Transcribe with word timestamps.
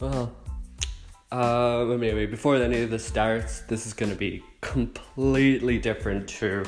Well, 0.00 0.34
uh, 1.30 1.84
maybe 1.98 2.24
before 2.24 2.56
any 2.56 2.82
of 2.82 2.90
this 2.90 3.04
starts, 3.04 3.60
this 3.60 3.86
is 3.86 3.92
going 3.92 4.10
to 4.10 4.16
be 4.16 4.42
completely 4.62 5.78
different 5.78 6.26
to 6.28 6.64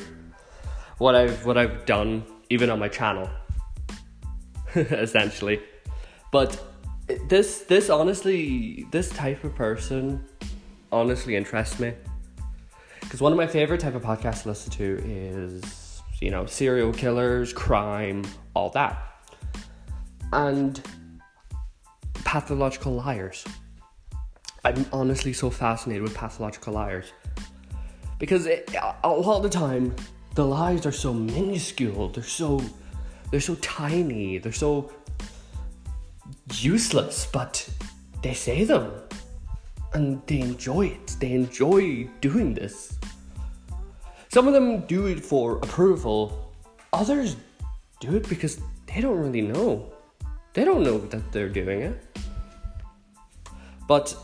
what 0.99 1.15
I've 1.15 1.43
what 1.43 1.57
I've 1.57 1.85
done, 1.87 2.23
even 2.51 2.69
on 2.69 2.77
my 2.77 2.87
channel, 2.87 3.27
essentially. 4.75 5.59
But 6.31 6.61
this 7.27 7.61
this 7.61 7.89
honestly, 7.89 8.85
this 8.91 9.09
type 9.09 9.43
of 9.43 9.55
person, 9.55 10.23
honestly 10.91 11.35
interests 11.35 11.79
me. 11.79 11.93
Because 13.01 13.19
one 13.19 13.31
of 13.31 13.37
my 13.37 13.47
favorite 13.47 13.81
type 13.81 13.95
of 13.95 14.03
podcasts 14.03 14.43
to 14.43 14.49
listen 14.49 14.71
to 14.73 15.01
is, 15.05 16.01
you 16.21 16.29
know, 16.29 16.45
serial 16.45 16.93
killers, 16.93 17.51
crime, 17.51 18.23
all 18.53 18.69
that, 18.69 18.97
and 20.31 20.81
pathological 22.33 22.93
liars. 22.93 23.45
I'm 24.65 24.87
honestly 24.91 25.33
so 25.33 25.51
fascinated 25.51 26.01
with 26.01 26.15
pathological 26.15 26.73
liars 26.73 27.13
because 28.17 28.47
it, 28.47 28.73
a 29.03 29.07
lot 29.07 29.37
of 29.37 29.43
the 29.43 29.49
time 29.49 29.95
the 30.33 30.43
lies 30.43 30.87
are 30.87 30.91
so 30.91 31.13
minuscule. 31.13 32.09
They're 32.09 32.23
so 32.23 32.59
they're 33.29 33.39
so 33.51 33.53
tiny. 33.61 34.39
They're 34.39 34.51
so 34.51 34.91
useless, 36.55 37.27
but 37.31 37.69
they 38.23 38.33
say 38.33 38.63
them 38.63 38.91
and 39.93 40.19
they 40.25 40.39
enjoy 40.39 40.87
it. 40.87 41.15
They 41.19 41.33
enjoy 41.33 42.09
doing 42.19 42.55
this. 42.55 42.97
Some 44.29 44.47
of 44.47 44.55
them 44.55 44.87
do 44.87 45.05
it 45.05 45.23
for 45.23 45.57
approval. 45.57 46.51
Others 46.93 47.35
do 47.99 48.15
it 48.15 48.27
because 48.27 48.59
they 48.87 49.01
don't 49.01 49.19
really 49.19 49.41
know. 49.41 49.92
They 50.53 50.65
don't 50.65 50.83
know 50.83 50.99
that 50.99 51.31
they're 51.31 51.49
doing 51.49 51.81
it. 51.81 52.19
But 53.87 54.15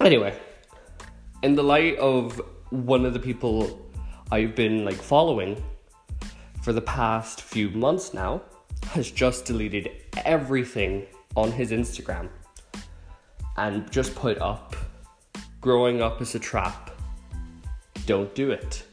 anyway, 0.00 0.36
in 1.42 1.54
the 1.54 1.62
light 1.62 1.96
of 1.98 2.40
one 2.70 3.04
of 3.04 3.12
the 3.12 3.20
people 3.20 3.90
I've 4.30 4.54
been 4.54 4.84
like 4.84 4.96
following 4.96 5.62
for 6.62 6.72
the 6.72 6.80
past 6.80 7.42
few 7.42 7.70
months 7.70 8.12
now 8.12 8.42
has 8.88 9.10
just 9.10 9.44
deleted 9.44 9.90
everything 10.24 11.06
on 11.36 11.52
his 11.52 11.70
Instagram 11.70 12.28
and 13.56 13.90
just 13.90 14.14
put 14.14 14.38
up 14.38 14.74
growing 15.60 16.02
up 16.02 16.20
is 16.20 16.34
a 16.34 16.38
trap. 16.38 16.90
Don't 18.06 18.32
do 18.34 18.50
it. 18.50 18.84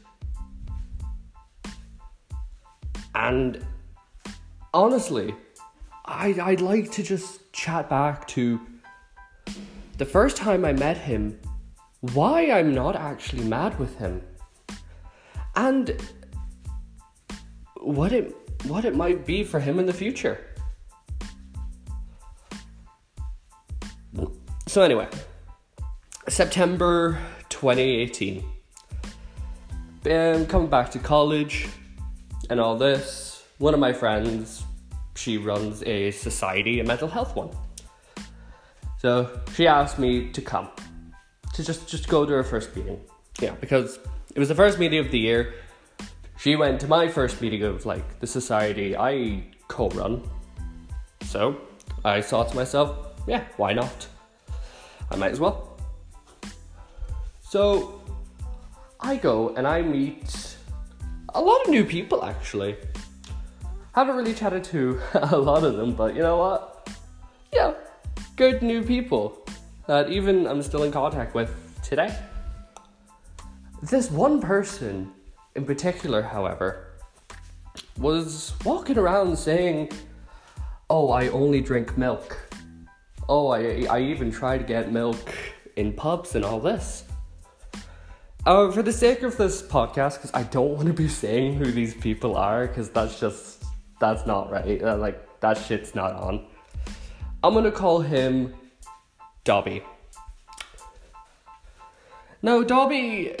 And 3.14 3.64
honestly, 4.72 5.34
I'd, 6.04 6.38
I'd 6.38 6.60
like 6.60 6.90
to 6.92 7.02
just 7.02 7.52
chat 7.52 7.88
back 7.88 8.26
to 8.28 8.60
the 9.96 10.04
first 10.04 10.36
time 10.36 10.64
I 10.64 10.72
met 10.72 10.98
him, 10.98 11.38
why 12.00 12.50
I'm 12.50 12.74
not 12.74 12.96
actually 12.96 13.44
mad 13.44 13.78
with 13.78 13.96
him, 13.98 14.22
and 15.56 15.96
what 17.80 18.12
it 18.12 18.34
what 18.66 18.84
it 18.84 18.96
might 18.96 19.26
be 19.26 19.44
for 19.44 19.60
him 19.60 19.78
in 19.78 19.86
the 19.86 19.92
future. 19.92 20.44
So 24.66 24.82
anyway, 24.82 25.08
September 26.28 27.18
2018. 27.50 28.44
Um, 30.06 30.46
coming 30.46 30.68
back 30.68 30.90
to 30.90 30.98
college 30.98 31.68
and 32.50 32.60
all 32.60 32.76
this, 32.76 33.44
one 33.58 33.72
of 33.72 33.80
my 33.80 33.92
friends, 33.92 34.63
she 35.14 35.38
runs 35.38 35.82
a 35.84 36.10
society, 36.10 36.80
a 36.80 36.84
mental 36.84 37.08
health 37.08 37.36
one. 37.36 37.50
So 38.98 39.40
she 39.54 39.66
asked 39.66 39.98
me 39.98 40.30
to 40.32 40.40
come, 40.40 40.68
to 41.52 41.62
just 41.62 41.88
just 41.88 42.08
go 42.08 42.24
to 42.24 42.32
her 42.32 42.42
first 42.42 42.74
meeting. 42.74 43.00
Yeah, 43.40 43.52
because 43.60 43.98
it 44.34 44.38
was 44.38 44.48
the 44.48 44.54
first 44.54 44.78
meeting 44.78 44.98
of 44.98 45.10
the 45.10 45.18
year. 45.18 45.54
She 46.38 46.56
went 46.56 46.80
to 46.80 46.88
my 46.88 47.08
first 47.08 47.40
meeting 47.40 47.62
of 47.62 47.86
like 47.86 48.20
the 48.20 48.26
society 48.26 48.96
I 48.96 49.44
co-run. 49.68 50.22
So 51.24 51.56
I 52.04 52.20
thought 52.20 52.50
to 52.50 52.56
myself, 52.56 53.14
yeah, 53.26 53.44
why 53.56 53.72
not? 53.72 54.06
I 55.10 55.16
might 55.16 55.32
as 55.32 55.40
well. 55.40 55.78
So 57.42 58.02
I 59.00 59.16
go 59.16 59.54
and 59.56 59.66
I 59.66 59.82
meet 59.82 60.56
a 61.34 61.40
lot 61.40 61.62
of 61.62 61.68
new 61.70 61.84
people 61.84 62.24
actually. 62.24 62.76
Haven't 63.94 64.16
really 64.16 64.34
chatted 64.34 64.64
to 64.64 65.00
a 65.14 65.38
lot 65.38 65.62
of 65.62 65.76
them, 65.76 65.94
but 65.94 66.16
you 66.16 66.22
know 66.22 66.36
what? 66.36 66.90
Yeah, 67.52 67.74
good 68.36 68.60
new 68.60 68.82
people 68.82 69.46
that 69.86 70.10
even 70.10 70.46
I'm 70.46 70.62
still 70.62 70.82
in 70.82 70.90
contact 70.90 71.34
with 71.34 71.50
today. 71.82 72.16
This 73.82 74.10
one 74.10 74.40
person 74.40 75.12
in 75.54 75.64
particular, 75.64 76.22
however, 76.22 76.88
was 77.98 78.54
walking 78.64 78.98
around 78.98 79.36
saying, 79.38 79.92
Oh, 80.90 81.10
I 81.10 81.28
only 81.28 81.60
drink 81.60 81.96
milk. 81.96 82.36
Oh, 83.28 83.48
I, 83.48 83.86
I 83.88 84.00
even 84.00 84.30
try 84.30 84.58
to 84.58 84.64
get 84.64 84.92
milk 84.92 85.34
in 85.76 85.92
pubs 85.92 86.34
and 86.34 86.44
all 86.44 86.60
this. 86.60 87.04
Uh, 88.44 88.70
for 88.70 88.82
the 88.82 88.92
sake 88.92 89.22
of 89.22 89.36
this 89.38 89.62
podcast, 89.62 90.14
because 90.16 90.30
I 90.34 90.42
don't 90.42 90.74
want 90.74 90.86
to 90.88 90.92
be 90.92 91.08
saying 91.08 91.54
who 91.54 91.72
these 91.72 91.94
people 91.94 92.36
are, 92.36 92.66
because 92.66 92.90
that's 92.90 93.18
just, 93.18 93.63
that's 94.00 94.26
not 94.26 94.50
right. 94.50 94.82
Uh, 94.82 94.96
like, 94.96 95.40
that 95.40 95.58
shit's 95.58 95.94
not 95.94 96.12
on. 96.14 96.46
I'm 97.42 97.54
gonna 97.54 97.70
call 97.70 98.00
him 98.00 98.54
Dobby. 99.44 99.82
Now, 102.42 102.62
Dobby, 102.62 103.34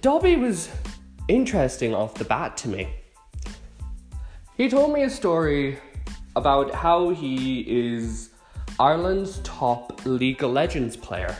Dobby 0.00 0.36
was 0.36 0.68
interesting 1.28 1.94
off 1.94 2.14
the 2.14 2.24
bat 2.24 2.56
to 2.58 2.68
me. 2.68 2.88
He 4.56 4.68
told 4.68 4.92
me 4.92 5.04
a 5.04 5.10
story 5.10 5.78
about 6.36 6.74
how 6.74 7.10
he 7.10 7.60
is 7.60 8.30
Ireland's 8.78 9.38
top 9.38 10.04
League 10.04 10.42
of 10.42 10.50
Legends 10.52 10.96
player. 10.96 11.36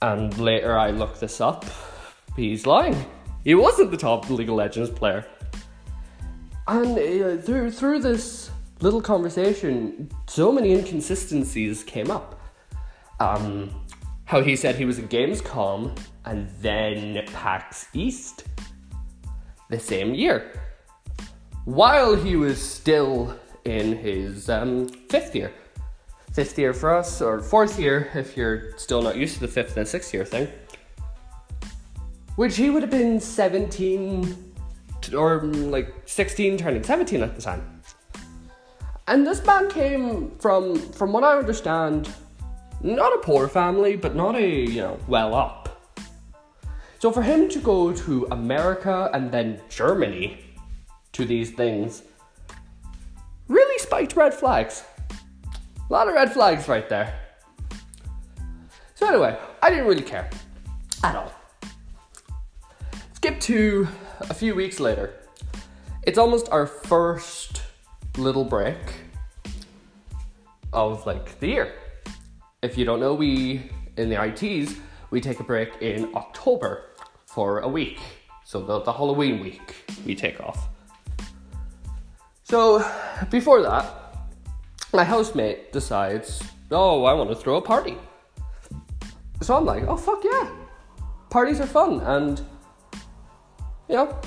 And 0.00 0.36
later 0.38 0.78
I 0.78 0.90
looked 0.90 1.20
this 1.20 1.40
up. 1.40 1.64
He's 2.36 2.66
lying. 2.66 2.96
He 3.44 3.54
wasn't 3.54 3.90
the 3.90 3.96
top 3.96 4.28
League 4.30 4.48
of 4.48 4.54
Legends 4.54 4.90
player. 4.90 5.26
And 6.72 6.98
uh, 6.98 7.36
through 7.42 7.70
through 7.70 8.00
this 8.00 8.50
little 8.80 9.02
conversation, 9.02 10.10
so 10.26 10.50
many 10.50 10.72
inconsistencies 10.72 11.84
came 11.84 12.10
up. 12.10 12.40
Um, 13.20 13.70
how 14.24 14.40
he 14.40 14.56
said 14.56 14.76
he 14.76 14.86
was 14.86 14.98
at 14.98 15.10
Gamescom 15.10 15.94
and 16.24 16.48
then 16.62 17.26
PAX 17.26 17.88
East 17.92 18.44
the 19.68 19.78
same 19.78 20.14
year, 20.14 20.50
while 21.66 22.16
he 22.16 22.36
was 22.36 22.58
still 22.58 23.38
in 23.66 23.94
his 23.98 24.48
um, 24.48 24.88
fifth 25.10 25.36
year. 25.36 25.52
Fifth 26.32 26.58
year 26.58 26.72
for 26.72 26.94
us, 26.94 27.20
or 27.20 27.42
fourth 27.42 27.78
year 27.78 28.10
if 28.14 28.34
you're 28.34 28.78
still 28.78 29.02
not 29.02 29.18
used 29.18 29.34
to 29.34 29.40
the 29.40 29.48
fifth 29.48 29.76
and 29.76 29.86
sixth 29.86 30.14
year 30.14 30.24
thing. 30.24 30.48
Which 32.36 32.56
he 32.56 32.70
would 32.70 32.80
have 32.80 32.90
been 32.90 33.20
17 33.20 34.51
or 35.14 35.40
mm, 35.40 35.70
like 35.70 35.92
16 36.06 36.58
turning 36.58 36.82
17 36.82 37.22
at 37.22 37.34
the 37.34 37.42
time. 37.42 37.82
And 39.08 39.26
this 39.26 39.44
man 39.44 39.68
came 39.68 40.30
from, 40.38 40.76
from 40.76 41.12
what 41.12 41.24
I 41.24 41.36
understand, 41.36 42.08
not 42.80 43.12
a 43.12 43.18
poor 43.18 43.48
family, 43.48 43.96
but 43.96 44.14
not 44.14 44.36
a, 44.36 44.46
you 44.46 44.80
know, 44.80 44.98
well 45.08 45.34
up. 45.34 45.62
So 46.98 47.10
for 47.10 47.22
him 47.22 47.48
to 47.48 47.58
go 47.58 47.92
to 47.92 48.28
America 48.30 49.10
and 49.12 49.32
then 49.32 49.60
Germany 49.68 50.38
to 51.12 51.24
these 51.24 51.50
things 51.50 52.04
really 53.48 53.78
spiked 53.78 54.16
red 54.16 54.32
flags. 54.32 54.84
A 55.10 55.92
lot 55.92 56.08
of 56.08 56.14
red 56.14 56.32
flags 56.32 56.68
right 56.68 56.88
there. 56.88 57.18
So 58.94 59.08
anyway, 59.08 59.36
I 59.60 59.68
didn't 59.68 59.86
really 59.86 60.02
care 60.02 60.30
at 61.02 61.16
all. 61.16 61.32
Skip 63.14 63.40
to 63.40 63.88
a 64.30 64.34
few 64.34 64.54
weeks 64.54 64.80
later. 64.80 65.14
It's 66.02 66.18
almost 66.18 66.48
our 66.50 66.66
first 66.66 67.62
little 68.16 68.44
break 68.44 68.76
of 70.72 71.06
like 71.06 71.38
the 71.40 71.48
year. 71.48 71.74
If 72.62 72.76
you 72.76 72.84
don't 72.84 73.00
know, 73.00 73.14
we 73.14 73.70
in 73.96 74.08
the 74.08 74.22
ITs 74.22 74.76
we 75.10 75.20
take 75.20 75.40
a 75.40 75.44
break 75.44 75.70
in 75.80 76.14
October 76.14 76.84
for 77.26 77.60
a 77.60 77.68
week. 77.68 78.00
So 78.44 78.60
the, 78.60 78.80
the 78.80 78.92
Halloween 78.92 79.40
week 79.40 79.74
we 80.06 80.14
take 80.14 80.40
off. 80.40 80.68
So 82.44 82.84
before 83.30 83.62
that, 83.62 83.86
my 84.92 85.04
housemate 85.04 85.72
decides, 85.72 86.42
oh, 86.70 87.04
I 87.04 87.12
want 87.12 87.30
to 87.30 87.36
throw 87.36 87.56
a 87.56 87.62
party. 87.62 87.96
So 89.40 89.56
I'm 89.56 89.64
like, 89.64 89.84
oh 89.86 89.96
fuck 89.96 90.22
yeah, 90.24 90.50
parties 91.30 91.60
are 91.60 91.66
fun, 91.66 92.00
and 92.00 92.40
know, 93.92 94.18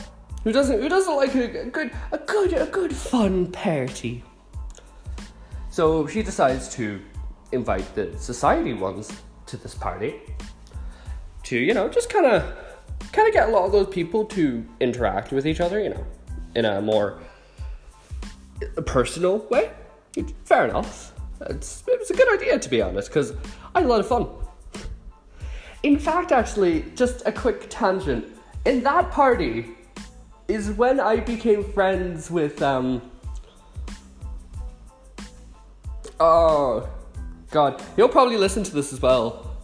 who 0.44 0.52
doesn't 0.52 0.82
who 0.82 0.90
doesn't 0.90 1.16
like 1.16 1.36
a, 1.36 1.62
a 1.62 1.66
good 1.66 1.92
a 2.12 2.18
good 2.18 2.54
a 2.54 2.66
good 2.66 2.96
fun 2.96 3.52
party? 3.52 4.24
So 5.70 6.08
she 6.08 6.24
decides 6.24 6.70
to 6.76 7.02
invite 7.52 7.94
the 7.96 8.18
society 8.18 8.74
ones 8.74 9.12
to 9.48 9.58
this 9.58 9.76
party 9.76 10.22
to, 11.44 11.58
you 11.58 11.74
know, 11.74 11.88
just 11.90 12.10
kind 12.10 12.26
of 12.26 12.44
kind 13.12 13.28
of 13.28 13.34
get 13.34 13.50
a 13.50 13.52
lot 13.52 13.66
of 13.66 13.72
those 13.72 13.88
people 13.88 14.26
to 14.26 14.66
interact 14.80 15.32
with 15.32 15.46
each 15.46 15.62
other, 15.62 15.82
you 15.82 15.90
know, 15.90 16.06
in 16.56 16.66
a 16.66 16.82
more 16.82 17.20
personal 18.86 19.40
way. 19.50 19.72
Fair 20.46 20.68
enough. 20.68 21.14
It's, 21.42 21.84
it 21.88 22.00
was 22.00 22.10
a 22.10 22.14
good 22.14 22.34
idea, 22.34 22.58
to 22.58 22.70
be 22.70 22.82
honest, 22.82 23.10
because 23.10 23.34
I 23.74 23.80
had 23.80 23.86
a 23.86 23.88
lot 23.88 24.00
of 24.00 24.08
fun. 24.08 24.28
In 25.84 26.00
fact, 26.00 26.32
actually, 26.32 26.86
just 26.96 27.22
a 27.28 27.32
quick 27.32 27.68
tangent. 27.70 28.26
In 28.66 28.82
that 28.84 29.12
party 29.12 29.76
is 30.48 30.72
when 30.72 31.00
I 31.00 31.18
became 31.18 31.64
friends 31.64 32.32
with, 32.32 32.62
um, 32.62 33.02
oh, 36.20 36.90
God. 37.52 37.82
He'll 37.96 38.10
probably 38.10 38.38
listen 38.38 38.64
to 38.64 38.74
this 38.74 38.92
as 38.92 39.02
well. 39.02 39.56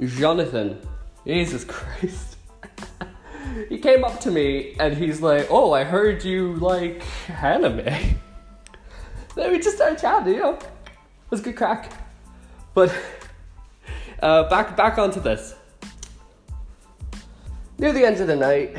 Jonathan. 0.00 0.78
Jesus 1.26 1.64
Christ. 1.64 2.36
he 3.68 3.78
came 3.78 4.04
up 4.04 4.18
to 4.20 4.30
me 4.30 4.74
and 4.80 4.96
he's 4.96 5.20
like, 5.20 5.46
Oh, 5.48 5.72
I 5.72 5.84
heard 5.84 6.24
you 6.24 6.54
like 6.56 7.02
anime. 7.28 7.84
then 9.36 9.52
we 9.52 9.58
just 9.58 9.76
started 9.76 9.98
chatting, 9.98 10.34
you 10.34 10.40
know. 10.40 10.54
It 10.54 11.30
was 11.30 11.40
good 11.40 11.56
crack. 11.56 11.92
But 12.74 12.92
uh, 14.20 14.48
back 14.48 14.76
back 14.76 14.98
onto 14.98 15.20
this. 15.20 15.54
Near 17.82 17.92
the 17.92 18.04
end 18.04 18.20
of 18.20 18.28
the 18.28 18.36
night, 18.36 18.76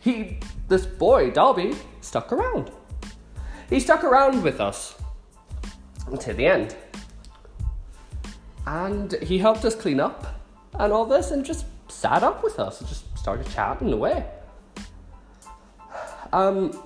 he 0.00 0.40
this 0.66 0.84
boy, 0.84 1.30
Dobby, 1.30 1.76
stuck 2.00 2.32
around. 2.32 2.72
He 3.68 3.78
stuck 3.78 4.02
around 4.02 4.42
with 4.42 4.60
us 4.60 4.96
until 6.08 6.34
the 6.34 6.46
end. 6.46 6.74
And 8.66 9.12
he 9.22 9.38
helped 9.38 9.64
us 9.64 9.76
clean 9.76 10.00
up 10.00 10.42
and 10.74 10.92
all 10.92 11.06
this 11.06 11.30
and 11.30 11.44
just 11.44 11.64
sat 11.86 12.24
up 12.24 12.42
with 12.42 12.58
us 12.58 12.80
and 12.80 12.88
just 12.88 13.16
started 13.16 13.48
chatting 13.50 13.92
away. 13.92 14.26
Um, 16.32 16.76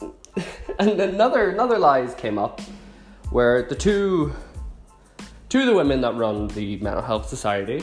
and 0.78 1.00
another 1.00 1.50
another 1.50 1.80
lies 1.80 2.14
came 2.14 2.38
up 2.38 2.60
where 3.30 3.64
the 3.64 3.74
two 3.74 4.32
two 5.48 5.58
of 5.58 5.66
the 5.66 5.74
women 5.74 6.02
that 6.02 6.14
run 6.14 6.46
the 6.46 6.76
mental 6.76 7.02
health 7.02 7.28
society 7.28 7.82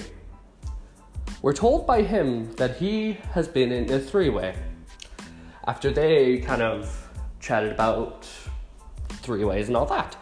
were 1.41 1.53
told 1.53 1.85
by 1.85 2.01
him 2.01 2.51
that 2.53 2.77
he 2.77 3.13
has 3.31 3.47
been 3.47 3.71
in 3.71 3.91
a 3.91 3.99
three-way 3.99 4.55
after 5.67 5.91
they 5.91 6.39
kind 6.39 6.61
of 6.61 7.09
chatted 7.39 7.71
about 7.71 8.25
three 9.09 9.43
ways 9.43 9.67
and 9.67 9.77
all 9.77 9.85
that 9.85 10.15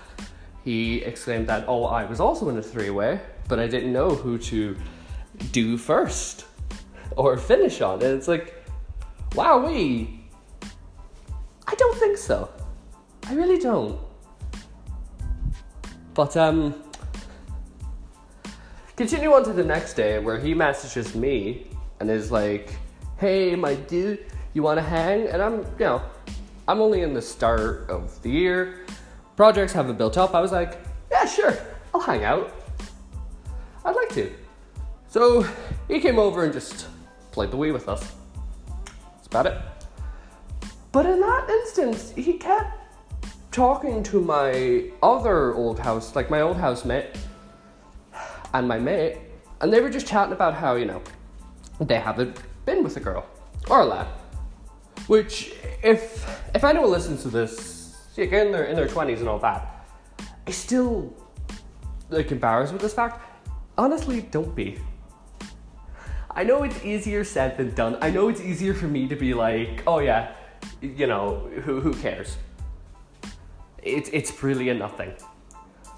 he 0.64 1.02
exclaimed 1.04 1.48
that 1.48 1.64
oh 1.68 1.86
i 1.86 2.04
was 2.06 2.20
also 2.20 2.50
in 2.50 2.58
a 2.58 2.62
three-way 2.62 3.20
but 3.48 3.60
i 3.60 3.68
didn't 3.68 3.94
know 3.94 4.10
who 4.10 4.38
to 4.38 4.76
do 5.52 5.78
first 5.78 6.46
or 7.16 7.38
finish 7.38 7.82
on. 7.82 8.02
And 8.02 8.14
it's 8.18 8.28
like, 8.28 8.64
wow, 9.36 9.66
we. 9.66 10.22
I 11.68 11.76
don't 11.76 11.98
think 11.98 12.18
so. 12.18 12.50
I 13.28 13.34
really 13.34 13.58
don't. 13.58 14.00
But, 16.14 16.38
um. 16.38 16.85
Continue 18.96 19.34
on 19.34 19.44
to 19.44 19.52
the 19.52 19.64
next 19.64 19.96
day 19.96 20.20
where 20.20 20.40
he 20.40 20.54
messages 20.54 21.16
me 21.16 21.68
and 22.00 22.10
is 22.10 22.32
like, 22.32 22.74
hey, 23.18 23.54
my 23.54 23.76
dude, 23.76 24.26
you 24.54 24.64
wanna 24.64 24.82
hang? 24.82 25.28
And 25.28 25.42
I'm, 25.42 25.58
you 25.58 25.66
know, 25.80 26.02
I'm 26.66 26.80
only 26.80 27.02
in 27.02 27.14
the 27.14 27.22
start 27.22 27.90
of 27.90 28.22
the 28.22 28.30
year. 28.30 28.86
Projects 29.36 29.74
haven't 29.74 29.98
built 29.98 30.18
up. 30.18 30.34
I 30.34 30.40
was 30.40 30.54
like, 30.54 30.80
yeah, 31.12 31.26
sure, 31.26 31.58
I'll 31.94 32.00
hang 32.00 32.24
out. 32.24 32.54
I'd 33.84 33.98
like 33.98 34.08
to. 34.14 34.32
So 35.10 35.46
he 35.90 36.00
came 36.00 36.18
over 36.18 36.46
and 36.46 36.54
just 36.54 36.88
played 37.34 37.52
the 37.52 37.58
Wii 37.58 37.74
with 37.74 37.90
us. 37.90 38.16
That's 38.78 39.28
about 39.28 39.48
it. 39.48 39.58
But 40.94 41.06
in 41.06 41.20
that 41.20 41.50
instance, 41.50 42.14
he 42.16 42.34
kept 42.34 42.78
talking 43.52 44.04
to 44.04 44.22
my 44.22 44.86
other 45.04 45.54
old 45.54 45.80
house, 45.80 46.16
like 46.16 46.30
my 46.30 46.40
old 46.40 46.56
housemate 46.56 47.08
and 48.60 48.68
my 48.68 48.80
mate, 48.80 49.18
and 49.62 49.72
they 49.72 49.82
were 49.82 49.90
just 49.90 50.08
chatting 50.08 50.34
about 50.34 50.54
how, 50.54 50.76
you 50.76 50.86
know, 50.86 51.02
they 51.80 52.00
haven't 52.00 52.38
been 52.66 52.84
with 52.84 52.96
a 52.98 53.00
girl 53.00 53.26
or 53.70 53.82
a 53.82 53.86
lad. 53.86 54.08
Which, 55.08 55.54
if 55.84 56.02
if 56.56 56.64
anyone 56.64 56.90
listens 56.90 57.22
to 57.24 57.30
this, 57.30 57.96
again, 58.18 58.52
they're 58.52 58.66
in 58.66 58.76
their 58.76 58.88
20s 58.88 59.20
and 59.20 59.28
all 59.28 59.40
that, 59.40 59.88
I 60.48 60.52
still 60.52 61.14
like 62.10 62.32
embarrassed 62.32 62.74
with 62.74 62.82
this 62.82 62.94
fact. 62.94 63.22
Honestly, 63.78 64.22
don't 64.22 64.56
be. 64.56 64.80
I 66.32 66.44
know 66.44 66.64
it's 66.64 66.84
easier 66.84 67.24
said 67.24 67.58
than 67.58 67.74
done. 67.76 67.98
I 68.02 68.10
know 68.10 68.30
it's 68.30 68.42
easier 68.42 68.74
for 68.74 68.88
me 68.88 69.08
to 69.08 69.16
be 69.16 69.34
like, 69.34 69.84
oh 69.86 70.00
yeah, 70.00 70.32
you 70.82 71.08
know, 71.08 71.50
who, 71.64 71.82
who 71.82 71.94
cares? 71.94 72.38
It's, 73.84 74.10
it's 74.12 74.44
really 74.44 74.70
a 74.70 74.74
nothing. 74.74 75.14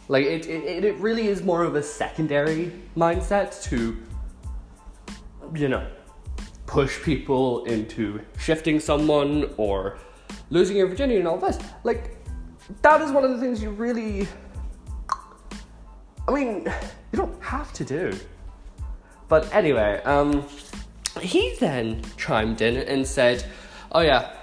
Like, 0.08 0.26
it, 0.26 0.48
it, 0.48 0.86
it 0.86 0.96
really 0.98 1.28
is 1.28 1.44
more 1.44 1.64
of 1.64 1.76
a 1.76 1.84
secondary 1.84 2.72
mindset 2.96 3.62
to, 3.64 3.98
you 5.54 5.68
know, 5.68 5.86
push 6.66 7.02
people 7.04 7.66
into 7.66 8.22
shifting 8.38 8.80
someone 8.80 9.54
or 9.58 9.98
losing 10.50 10.78
your 10.78 10.88
virginity 10.88 11.20
and 11.20 11.28
all 11.28 11.38
this. 11.38 11.58
Like, 11.84 12.18
that 12.82 13.02
is 13.02 13.12
one 13.12 13.24
of 13.24 13.32
the 13.32 13.38
things 13.38 13.62
you 13.62 13.72
really. 13.72 14.28
I 16.28 16.34
mean, 16.34 16.66
you 17.12 17.18
don't 17.18 17.42
have 17.42 17.72
to 17.74 17.86
do. 17.86 18.14
But 19.30 19.54
anyway, 19.54 20.02
um, 20.04 20.46
he 21.22 21.56
then 21.60 22.02
chimed 22.18 22.62
in 22.62 22.78
and 22.78 23.06
said, 23.06 23.46
"Oh 23.92 24.02
yeah, 24.02 24.34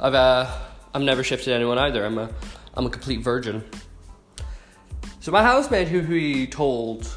I've 0.00 0.14
uh, 0.14 0.50
I've 0.94 1.02
never 1.02 1.22
shifted 1.22 1.52
anyone 1.52 1.78
either. 1.78 2.04
I'm 2.04 2.18
a 2.18 2.30
I'm 2.74 2.86
a 2.86 2.90
complete 2.90 3.20
virgin." 3.22 3.64
So 5.24 5.32
my 5.32 5.42
housemate, 5.42 5.88
who 5.88 6.00
he 6.02 6.46
told 6.46 7.08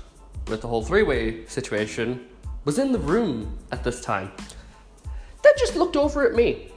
with 0.48 0.62
the 0.62 0.68
whole 0.70 0.82
three-way 0.82 1.46
situation, 1.48 2.26
was 2.64 2.80
in 2.80 2.94
the 2.94 3.00
room 3.00 3.58
at 3.74 3.84
this 3.84 4.00
time. 4.00 4.32
Then 5.44 5.52
just 5.58 5.76
looked 5.76 5.98
over 5.98 6.26
at 6.26 6.34
me, 6.34 6.72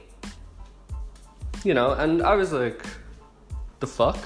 you 1.63 1.73
know, 1.73 1.93
and 1.93 2.21
I 2.21 2.35
was 2.35 2.51
like, 2.51 2.85
"The 3.79 3.87
fuck? 3.87 4.17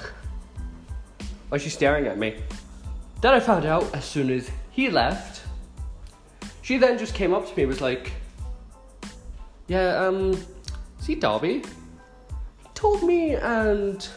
Why 1.48 1.54
is 1.58 1.62
she 1.62 1.70
staring 1.70 2.08
at 2.08 2.18
me?" 2.18 2.42
Then 3.20 3.34
I 3.34 3.38
found 3.38 3.66
out 3.66 3.84
as 3.94 4.04
soon 4.04 4.28
as 4.28 4.50
he 4.72 4.90
left 4.90 5.42
she 6.60 6.76
then 6.76 6.98
just 6.98 7.14
came 7.14 7.32
up 7.32 7.48
to 7.48 7.56
me 7.56 7.66
was 7.66 7.80
like, 7.80 8.10
Yeah, 9.68 10.04
um, 10.04 10.36
see 10.98 11.14
Dobby? 11.14 11.58
He 11.58 12.68
told 12.74 13.04
me 13.04 13.36
and 13.36 14.08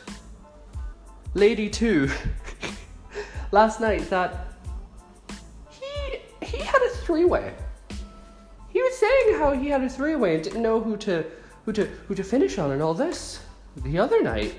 Lady 1.35 1.69
2 1.69 2.09
last 3.51 3.79
night 3.81 4.09
that 4.09 4.53
he 5.69 6.19
he 6.45 6.57
had 6.57 6.81
a 6.81 6.89
three-way. 6.89 7.53
He 8.69 8.81
was 8.81 8.97
saying 8.97 9.39
how 9.39 9.51
he 9.51 9.69
had 9.69 9.83
a 9.83 9.89
three-way 9.89 10.35
and 10.35 10.43
didn't 10.43 10.61
know 10.61 10.79
who 10.79 10.97
to 10.97 11.25
who 11.65 11.73
to 11.73 11.85
who 11.85 12.15
to 12.15 12.23
finish 12.23 12.57
on 12.57 12.71
and 12.71 12.81
all 12.81 12.93
this 12.93 13.41
the 13.77 13.97
other 13.97 14.21
night. 14.21 14.55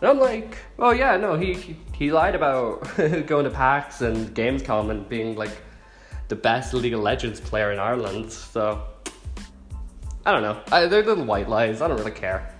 And 0.00 0.08
I'm 0.08 0.18
like, 0.18 0.56
oh 0.78 0.92
yeah, 0.92 1.16
no, 1.16 1.36
he 1.36 1.54
he, 1.54 1.76
he 1.92 2.12
lied 2.12 2.34
about 2.34 2.82
going 3.26 3.44
to 3.44 3.50
PAX 3.50 4.00
and 4.00 4.34
Gamescom 4.34 4.90
and 4.90 5.08
being 5.08 5.36
like 5.36 5.62
the 6.28 6.36
best 6.36 6.72
League 6.72 6.94
of 6.94 7.00
Legends 7.00 7.40
player 7.40 7.72
in 7.72 7.78
Ireland. 7.78 8.32
So 8.32 8.82
I 10.24 10.32
don't 10.32 10.42
know. 10.42 10.60
I, 10.70 10.86
they're 10.86 11.02
little 11.02 11.24
white 11.24 11.48
lies. 11.48 11.82
I 11.82 11.88
don't 11.88 11.98
really 11.98 12.10
care. 12.10 12.54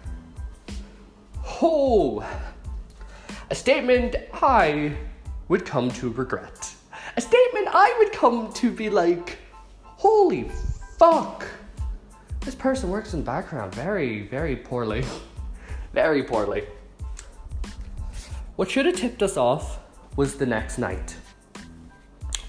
Oh, 1.63 2.25
a 3.51 3.55
statement 3.55 4.17
I 4.33 4.97
would 5.51 5.67
come 5.67 5.91
to 5.91 6.11
regret. 6.11 6.73
A 7.17 7.21
statement 7.21 7.67
I 7.73 7.93
would 7.99 8.13
come 8.13 8.53
to 8.53 8.71
be 8.71 8.89
like, 8.89 9.37
holy 9.83 10.49
fuck. 10.97 11.45
This 12.43 12.55
person 12.55 12.89
works 12.89 13.15
in 13.15 13.21
the 13.21 13.27
background 13.27 13.75
very, 13.75 14.29
very 14.29 14.55
poorly. 14.55 15.05
very 15.93 16.23
poorly. 16.23 16.67
What 18.55 18.71
should 18.71 18.87
have 18.87 18.95
tipped 18.95 19.25
us 19.25 19.37
off 19.37 19.81
was 20.15 20.37
the 20.37 20.47
next 20.47 20.79
night. 20.79 21.17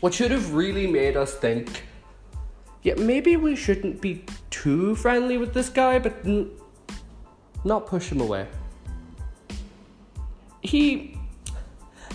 What 0.01 0.13
should 0.13 0.29
have 0.29 0.53
really 0.53 0.85
made 0.85 1.17
us 1.17 1.33
think, 1.33 1.85
yeah, 2.83 2.93
maybe 2.95 3.35
we 3.35 3.55
shouldn't 3.55 3.99
be 3.99 4.25
too 4.51 4.95
friendly 4.95 5.37
with 5.37 5.55
this 5.55 5.69
guy, 5.69 5.97
but 5.97 6.13
n- 6.23 6.51
not 7.65 7.87
push 7.87 8.11
him 8.11 8.21
away. 8.21 8.45
He 10.61 11.17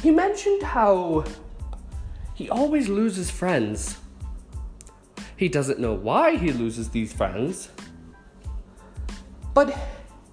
he 0.02 0.10
mentioned 0.10 0.62
how 0.62 1.24
he 2.34 2.50
always 2.50 2.88
loses 2.88 3.30
friends. 3.30 3.98
He 5.36 5.48
doesn't 5.48 5.78
know 5.78 5.94
why 5.94 6.36
he 6.36 6.52
loses 6.52 6.90
these 6.90 7.12
friends, 7.12 7.70
but 9.54 9.76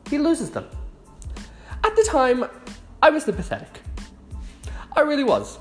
he 0.10 0.18
loses 0.18 0.52
them. 0.52 0.68
At 1.84 1.96
the 1.96 2.04
time, 2.04 2.46
I 3.02 3.10
was 3.10 3.26
the 3.26 3.34
pathetic. 3.34 3.82
I 4.96 5.02
really 5.02 5.24
was. 5.24 5.60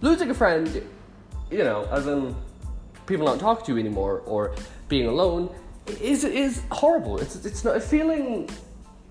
losing 0.00 0.30
a 0.30 0.34
friend, 0.34 0.82
you 1.50 1.58
know, 1.64 1.86
as 1.90 2.06
in 2.06 2.34
people 3.06 3.26
not 3.26 3.38
talking 3.38 3.66
to 3.66 3.72
you 3.72 3.78
anymore 3.78 4.22
or 4.26 4.54
being 4.88 5.06
alone, 5.06 5.54
is 6.00 6.24
is 6.24 6.62
horrible. 6.70 7.18
It's 7.20 7.44
it's 7.44 7.64
not 7.64 7.76
a 7.76 7.80
feeling 7.80 8.48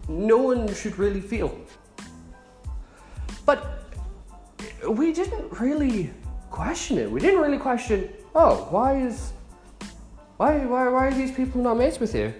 no 0.07 0.37
one 0.37 0.73
should 0.73 0.97
really 0.97 1.21
feel. 1.21 1.55
We 4.87 5.13
didn't 5.13 5.59
really 5.59 6.11
question 6.49 6.97
it. 6.97 7.11
We 7.11 7.19
didn't 7.19 7.41
really 7.41 7.57
question, 7.57 8.09
oh, 8.35 8.67
why 8.69 8.97
is 8.97 9.33
why 10.37 10.65
why 10.65 10.87
why 10.87 11.07
are 11.07 11.13
these 11.13 11.31
people 11.31 11.61
not 11.61 11.77
mates 11.77 11.99
with 11.99 12.15
you? 12.15 12.33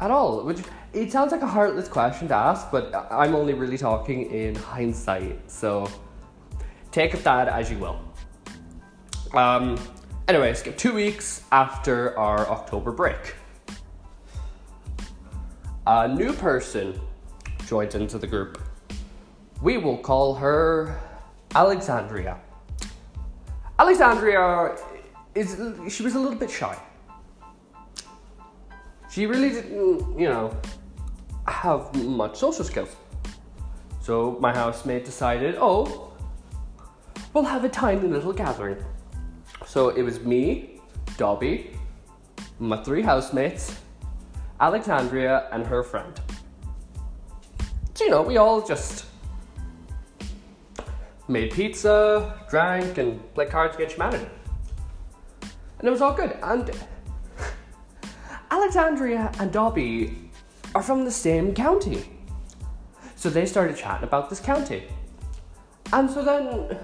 At 0.00 0.10
all. 0.10 0.44
Which 0.44 0.60
it 0.92 1.12
sounds 1.12 1.30
like 1.30 1.42
a 1.42 1.46
heartless 1.46 1.88
question 1.88 2.28
to 2.28 2.34
ask, 2.34 2.70
but 2.70 2.94
I'm 3.10 3.34
only 3.34 3.52
really 3.52 3.76
talking 3.78 4.30
in 4.30 4.54
hindsight. 4.54 5.50
So 5.50 5.88
take 6.90 7.22
that 7.22 7.48
as 7.48 7.70
you 7.70 7.78
will. 7.78 8.00
Um 9.34 9.78
anyway, 10.26 10.54
skip 10.54 10.78
two 10.78 10.94
weeks 10.94 11.44
after 11.52 12.18
our 12.18 12.48
October 12.48 12.92
break. 12.92 13.34
A 15.86 16.08
new 16.08 16.32
person 16.32 16.98
joins 17.66 17.94
into 17.94 18.16
the 18.18 18.26
group. 18.26 18.58
We 19.62 19.76
will 19.76 19.98
call 19.98 20.34
her 20.36 20.98
Alexandria. 21.54 22.38
Alexandria 23.78 24.76
is 25.34 25.56
she 25.88 26.02
was 26.02 26.14
a 26.14 26.18
little 26.18 26.38
bit 26.38 26.50
shy. 26.50 26.76
She 29.10 29.26
really 29.26 29.50
didn't, 29.50 30.18
you 30.18 30.28
know, 30.28 30.56
have 31.46 31.94
much 31.94 32.36
social 32.36 32.64
skills. 32.64 32.94
So 34.00 34.38
my 34.40 34.52
housemate 34.54 35.04
decided, 35.04 35.56
oh, 35.58 36.12
we'll 37.34 37.44
have 37.44 37.64
a 37.64 37.68
tiny 37.68 38.08
little 38.08 38.32
gathering. 38.32 38.82
So 39.66 39.90
it 39.90 40.02
was 40.02 40.20
me, 40.20 40.80
Dobby, 41.16 41.76
my 42.58 42.82
three 42.82 43.02
housemates, 43.02 43.76
Alexandria, 44.58 45.48
and 45.52 45.66
her 45.66 45.82
friend. 45.82 46.18
So, 47.94 48.04
you 48.04 48.10
know, 48.10 48.22
we 48.22 48.36
all 48.36 48.66
just 48.66 49.04
made 51.30 51.52
pizza, 51.52 52.38
drank, 52.50 52.98
and 52.98 53.32
played 53.34 53.50
cards 53.50 53.76
against 53.76 53.94
humanity. 53.94 54.26
And 55.78 55.88
it 55.88 55.90
was 55.90 56.02
all 56.02 56.12
good. 56.12 56.36
And 56.42 56.70
Alexandria 58.50 59.32
and 59.38 59.52
Dobby 59.52 60.30
are 60.74 60.82
from 60.82 61.04
the 61.04 61.10
same 61.10 61.54
county. 61.54 62.04
So 63.16 63.30
they 63.30 63.46
started 63.46 63.76
chatting 63.76 64.04
about 64.04 64.28
this 64.28 64.40
county. 64.40 64.84
And 65.92 66.10
so 66.10 66.22
then 66.22 66.78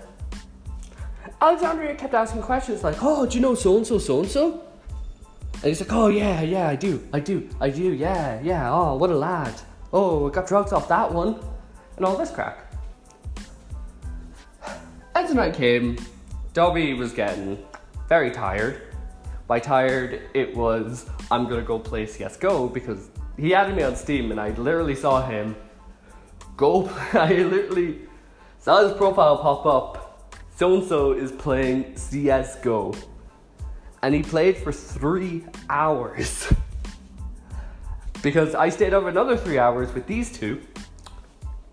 Alexandria 1.41 1.95
kept 1.95 2.15
asking 2.15 2.43
questions 2.43 2.83
like, 2.83 3.03
Oh, 3.03 3.27
do 3.27 3.37
you 3.37 3.41
know 3.41 3.55
so 3.55 3.77
and 3.77 3.87
so, 3.87 3.99
so 3.99 4.21
and 4.21 4.29
so? 4.29 4.63
And 5.55 5.65
he's 5.65 5.81
like, 5.81 5.93
Oh, 5.93 6.09
yeah, 6.09 6.43
yeah, 6.43 6.69
I 6.69 6.77
do, 6.77 7.07
I 7.13 7.21
do, 7.21 7.49
I 7.61 7.71
do, 7.71 7.93
yeah, 7.93 8.41
yeah, 8.43 8.73
oh, 8.73 8.97
what 8.97 9.11
a 9.11 9.17
lad. 9.17 9.55
Oh, 9.93 10.29
I 10.29 10.33
got 10.33 10.47
drugs 10.47 10.73
off 10.73 10.89
that 10.89 11.13
one. 11.13 11.41
And 11.97 12.05
all 12.05 12.17
this 12.17 12.31
crack. 12.31 12.66
As 15.17 15.31
the 15.31 15.35
night 15.35 15.55
came, 15.55 15.97
Dobby 16.53 16.93
was 16.93 17.13
getting 17.13 17.65
very 18.07 18.31
tired. 18.31 18.83
By 19.47 19.59
tired, 19.59 20.21
it 20.35 20.55
was 20.55 21.09
I'm 21.31 21.49
gonna 21.49 21.63
go 21.63 21.79
play 21.79 22.05
CSGO 22.05 22.71
because 22.71 23.09
he 23.39 23.55
added 23.55 23.77
me 23.77 23.83
on 23.83 23.97
Steam 23.97 24.31
and 24.31 24.39
I 24.39 24.51
literally 24.51 24.95
saw 24.95 25.27
him 25.27 25.57
go. 26.59 26.91
I 27.15 27.33
literally 27.33 28.01
saw 28.59 28.87
his 28.87 28.93
profile 28.93 29.39
pop 29.39 29.65
up. 29.65 30.35
So 30.55 30.75
and 30.75 30.87
so 30.87 31.13
is 31.13 31.33
playing 31.33 31.95
CSGO. 31.95 32.95
And 34.03 34.15
he 34.15 34.23
played 34.23 34.59
for 34.59 34.71
three 34.71 35.47
hours. 35.71 36.53
because 38.23 38.55
I 38.55 38.69
stayed 38.69 38.93
up 38.93 39.07
another 39.07 39.39
three 39.39 39.59
hours 39.59 39.95
with 39.95 40.07
these 40.07 40.31
two. 40.31 40.61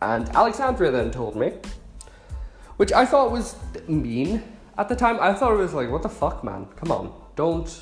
And 0.01 0.29
Alexandra 0.29 0.91
then 0.91 1.11
told 1.11 1.35
me 1.35 1.51
which 2.77 2.91
I 2.91 3.05
thought 3.05 3.31
was 3.31 3.55
mean 3.87 4.43
at 4.77 4.89
the 4.89 4.95
time. 4.95 5.17
I 5.21 5.33
thought 5.33 5.53
it 5.53 5.57
was 5.57 5.73
like, 5.73 5.89
what 5.89 6.01
the 6.01 6.09
fuck, 6.09 6.43
man? 6.43 6.67
Come 6.75 6.91
on, 6.91 7.13
don't, 7.35 7.81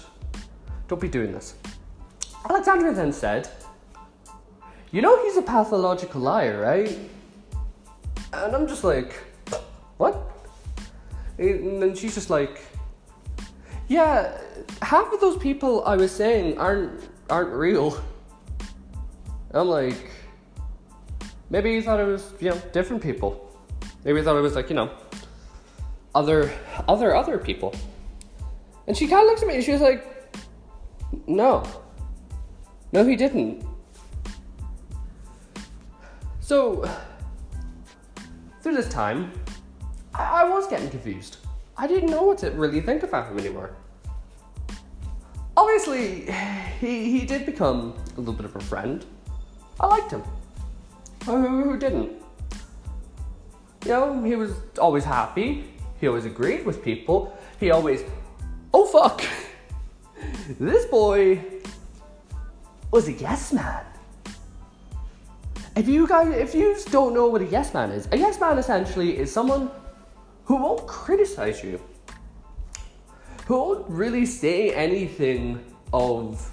don't 0.87 1.01
be 1.01 1.07
doing 1.07 1.31
this. 1.31 1.55
Alexandra 2.49 2.93
then 2.93 3.13
said, 3.13 3.49
you 4.91 5.01
know 5.01 5.23
he's 5.23 5.37
a 5.37 5.41
pathological 5.41 6.21
liar, 6.21 6.61
right? 6.61 6.97
And 8.33 8.55
I'm 8.55 8.67
just 8.67 8.83
like, 8.83 9.13
what? 9.97 10.17
And 11.37 11.81
then 11.81 11.95
she's 11.95 12.15
just 12.15 12.29
like, 12.29 12.61
yeah, 13.87 14.37
half 14.81 15.11
of 15.11 15.19
those 15.19 15.37
people 15.37 15.83
I 15.85 15.95
was 15.95 16.11
saying 16.11 16.57
aren't 16.57 17.09
aren't 17.29 17.53
real. 17.53 18.01
I'm 19.53 19.67
like, 19.67 20.11
maybe 21.49 21.71
you 21.71 21.81
thought 21.81 21.99
it 21.99 22.05
was, 22.05 22.33
you 22.39 22.49
know, 22.49 22.61
different 22.71 23.03
people. 23.03 23.50
Maybe 24.03 24.19
I 24.19 24.23
thought 24.23 24.37
it 24.37 24.41
was 24.41 24.55
like, 24.55 24.69
you 24.69 24.75
know, 24.75 24.91
other 26.15 26.51
other 26.87 27.15
other 27.15 27.37
people. 27.37 27.75
And 28.87 28.97
she 28.97 29.07
kinda 29.07 29.23
looked 29.23 29.41
at 29.41 29.47
me 29.47 29.55
and 29.55 29.63
she 29.63 29.71
was 29.71 29.81
like, 29.81 30.05
No. 31.27 31.63
No, 32.91 33.05
he 33.05 33.15
didn't. 33.15 33.63
So 36.39 36.89
through 38.61 38.75
this 38.75 38.89
time, 38.89 39.31
I, 40.13 40.41
I 40.41 40.49
was 40.49 40.67
getting 40.67 40.89
confused. 40.89 41.37
I 41.77 41.87
didn't 41.87 42.09
know 42.09 42.23
what 42.23 42.39
to 42.39 42.51
really 42.51 42.81
think 42.81 43.03
about 43.03 43.31
him 43.31 43.39
anymore. 43.39 43.75
Obviously, 45.55 46.31
he, 46.79 47.19
he 47.19 47.25
did 47.25 47.45
become 47.45 47.93
a 48.15 48.19
little 48.19 48.33
bit 48.33 48.45
of 48.45 48.55
a 48.55 48.59
friend. 48.59 49.05
I 49.79 49.87
liked 49.87 50.11
him. 50.11 50.23
Who 51.25 51.77
didn't? 51.77 52.20
You 53.85 53.91
know, 53.91 54.23
he 54.23 54.35
was 54.35 54.53
always 54.77 55.03
happy. 55.03 55.63
He 55.99 56.07
always 56.07 56.25
agreed 56.25 56.65
with 56.65 56.83
people. 56.83 57.35
He 57.59 57.71
always, 57.71 58.03
oh 58.73 58.85
fuck, 58.85 59.23
this 60.59 60.85
boy 60.85 61.41
was 62.91 63.07
a 63.07 63.13
yes 63.13 63.53
man. 63.53 63.83
If 65.75 65.87
you 65.87 66.07
guys, 66.07 66.35
if 66.35 66.53
you 66.53 66.75
don't 66.91 67.13
know 67.13 67.27
what 67.27 67.41
a 67.41 67.45
yes 67.45 67.73
man 67.73 67.91
is, 67.91 68.07
a 68.11 68.17
yes 68.17 68.39
man 68.39 68.57
essentially 68.57 69.17
is 69.17 69.31
someone 69.31 69.71
who 70.45 70.57
won't 70.57 70.85
criticize 70.85 71.63
you, 71.63 71.79
who 73.45 73.57
won't 73.57 73.89
really 73.89 74.25
say 74.25 74.73
anything 74.73 75.63
of 75.93 76.51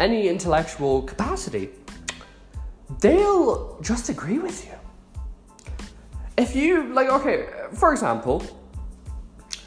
any 0.00 0.28
intellectual 0.28 1.02
capacity. 1.02 1.70
They'll 3.00 3.78
just 3.80 4.08
agree 4.08 4.38
with 4.38 4.64
you 4.66 4.72
if 6.38 6.54
you 6.54 6.92
like, 6.94 7.08
okay, 7.08 7.48
for 7.74 7.92
example, 7.92 8.42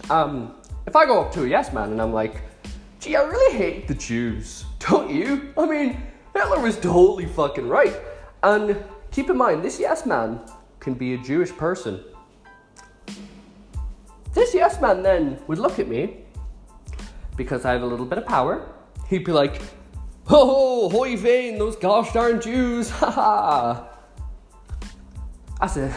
um, 0.10 0.56
if 0.88 0.96
I 0.96 1.06
go 1.06 1.22
up 1.22 1.32
to 1.34 1.44
a 1.44 1.48
yes 1.48 1.74
man 1.74 1.92
and 1.92 2.02
I'm 2.02 2.14
like, 2.14 2.42
gee, 3.00 3.16
I 3.16 3.24
really 3.24 3.58
hate 3.58 3.88
the 3.88 3.94
Jews, 3.94 4.66
don't 4.80 5.12
you? 5.12 5.54
I 5.58 5.66
mean, 5.66 6.02
Hitler 6.34 6.62
was 6.62 6.80
totally 6.80 7.26
fucking 7.26 7.68
right. 7.68 7.96
And 8.42 8.82
keep 9.12 9.30
in 9.30 9.38
mind, 9.38 9.64
this 9.64 9.80
yes 9.80 10.06
man 10.06 10.40
can 10.80 10.94
be 10.94 11.14
a 11.14 11.18
Jewish 11.18 11.52
person. 11.52 12.04
This 14.34 14.54
yes 14.54 14.80
man 14.80 15.04
then 15.04 15.40
would 15.48 15.60
look 15.60 15.78
at 15.78 15.90
me 15.90 16.24
because 17.36 17.66
I 17.66 17.74
have 17.74 17.84
a 17.84 17.86
little 17.86 18.06
bit 18.06 18.18
of 18.18 18.26
power. 18.26 18.66
He'd 19.10 19.26
be 19.26 19.34
like, 19.34 19.62
"Oh, 20.30 20.90
hoy 20.90 21.18
vey, 21.18 21.58
those 21.58 21.76
gosh 21.76 22.14
darn 22.14 22.40
Jews, 22.40 22.90
haha." 22.90 23.88
I 25.60 25.68
said, 25.68 25.94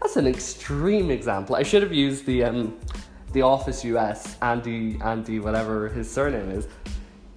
that's 0.00 0.16
an 0.16 0.26
extreme 0.26 1.10
example. 1.10 1.56
I 1.56 1.62
should 1.62 1.82
have 1.82 1.92
used 1.92 2.26
the 2.26 2.44
um, 2.44 2.78
the 3.32 3.42
Office 3.42 3.84
US 3.84 4.36
Andy 4.42 4.98
Andy 5.02 5.38
whatever 5.38 5.88
his 5.88 6.10
surname 6.10 6.50
is. 6.50 6.68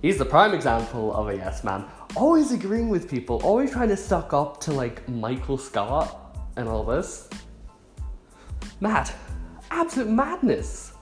He's 0.01 0.17
the 0.17 0.25
prime 0.25 0.53
example 0.53 1.13
of 1.15 1.29
a 1.29 1.35
yes 1.35 1.63
man. 1.63 1.85
Always 2.15 2.51
agreeing 2.51 2.89
with 2.89 3.09
people, 3.09 3.41
always 3.43 3.71
trying 3.71 3.89
to 3.89 3.97
suck 3.97 4.33
up 4.33 4.59
to 4.61 4.71
like 4.71 5.07
Michael 5.09 5.57
Scott 5.57 6.37
and 6.57 6.67
all 6.67 6.83
this. 6.83 7.29
Mad. 8.79 9.09
Absolute 9.71 10.09
madness. 10.09 10.93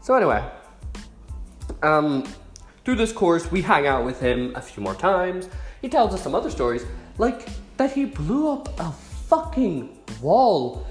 So 0.00 0.14
anyway, 0.14 0.44
um, 1.82 2.24
through 2.84 2.96
this 2.96 3.12
course 3.12 3.50
we 3.50 3.62
hang 3.62 3.86
out 3.86 4.04
with 4.04 4.20
him 4.20 4.54
a 4.54 4.60
few 4.60 4.82
more 4.82 4.94
times. 4.94 5.48
He 5.80 5.88
tells 5.88 6.14
us 6.14 6.22
some 6.22 6.34
other 6.34 6.50
stories, 6.50 6.84
like 7.18 7.48
that 7.76 7.92
he 7.92 8.04
blew 8.04 8.48
up 8.48 8.78
a 8.78 8.92
fucking 9.28 9.98
wall 10.20 10.86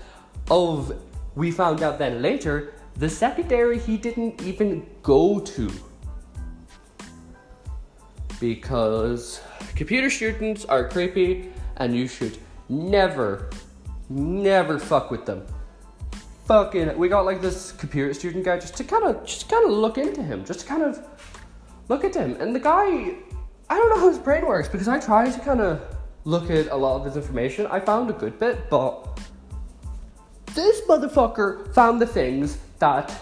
of, 0.50 0.98
we 1.36 1.52
found 1.52 1.84
out 1.84 2.00
then 2.00 2.22
later, 2.22 2.74
the 2.96 3.10
secondary 3.10 3.80
he 3.80 3.98
didn't 3.98 4.42
even 4.42 4.86
go 5.04 5.40
to. 5.40 5.72
Because 8.40 9.42
computer 9.76 10.10
students 10.10 10.66
are 10.66 10.88
creepy 10.88 11.52
and 11.78 11.96
you 11.96 12.08
should 12.08 12.38
never, 12.70 13.50
Never 14.10 14.78
fuck 14.78 15.10
with 15.10 15.26
them. 15.26 15.46
Fucking, 16.46 16.96
we 16.98 17.10
got 17.10 17.26
like 17.26 17.42
this 17.42 17.72
computer 17.72 18.14
student 18.14 18.46
guy 18.46 18.60
just 18.60 18.78
to 18.78 18.84
kind 18.84 19.04
of, 19.04 19.26
just 19.26 19.50
kind 19.50 19.66
of 19.66 19.72
look 19.72 19.98
into 19.98 20.22
him, 20.22 20.46
just 20.46 20.60
to 20.62 20.66
kind 20.68 20.84
of 20.84 21.04
look 21.90 22.04
at 22.04 22.14
him. 22.14 22.40
And 22.40 22.56
the 22.56 22.60
guy, 22.60 23.16
I 23.70 23.76
don't 23.76 23.90
know 23.90 24.00
how 24.00 24.10
his 24.10 24.20
brain 24.20 24.46
works 24.46 24.68
because 24.68 24.88
I 24.88 25.00
tried 25.00 25.34
to 25.34 25.40
kind 25.40 25.60
of 25.60 25.95
look 26.26 26.50
at 26.50 26.68
a 26.72 26.76
lot 26.76 26.98
of 26.98 27.06
his 27.06 27.16
information. 27.16 27.68
I 27.68 27.80
found 27.80 28.10
a 28.10 28.14
good 28.14 28.38
bit, 28.40 28.70
but 28.70 29.20
this 30.54 30.82
motherfucker 30.82 31.74
found 31.74 32.02
the 32.02 32.08
things 32.08 32.58
that 32.80 33.16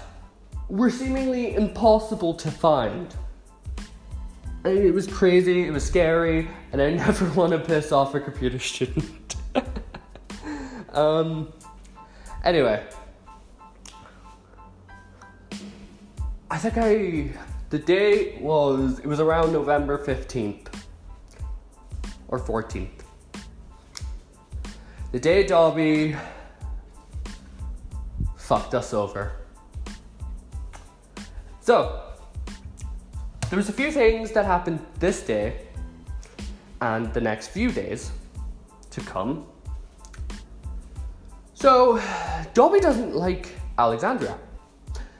were 0.69 0.89
seemingly 0.89 1.55
impossible 1.55 2.33
to 2.35 2.49
find. 2.49 3.13
And 4.63 4.77
it 4.77 4.93
was 4.93 5.05
crazy, 5.05 5.67
it 5.67 5.71
was 5.71 5.83
scary, 5.85 6.47
and 6.71 6.81
I 6.81 6.91
never 6.95 7.29
want 7.33 7.51
to 7.51 7.59
piss 7.59 7.91
off 7.91 8.15
a 8.15 8.21
computer 8.21 8.59
student. 8.59 9.35
um, 10.93 11.51
anyway, 12.43 12.83
I 16.49 16.57
think 16.57 16.77
I. 16.77 17.37
The 17.69 17.79
day 17.79 18.37
was. 18.39 18.99
It 18.99 19.07
was 19.07 19.19
around 19.19 19.51
November 19.51 19.97
15th 19.97 20.72
or 22.33 22.39
14th. 22.39 22.89
The 25.11 25.19
day 25.19 25.45
Dobby 25.45 26.15
fucked 28.35 28.73
us 28.73 28.91
over. 28.91 29.33
So, 31.61 32.01
there 33.51 33.57
was 33.57 33.69
a 33.69 33.71
few 33.71 33.91
things 33.91 34.31
that 34.31 34.45
happened 34.45 34.79
this 34.99 35.21
day 35.21 35.67
and 36.81 37.13
the 37.13 37.21
next 37.21 37.49
few 37.49 37.71
days 37.71 38.11
to 38.89 39.01
come. 39.01 39.45
So, 41.53 42.01
Dobby 42.55 42.79
doesn't 42.79 43.15
like 43.15 43.49
Alexandria. 43.77 44.35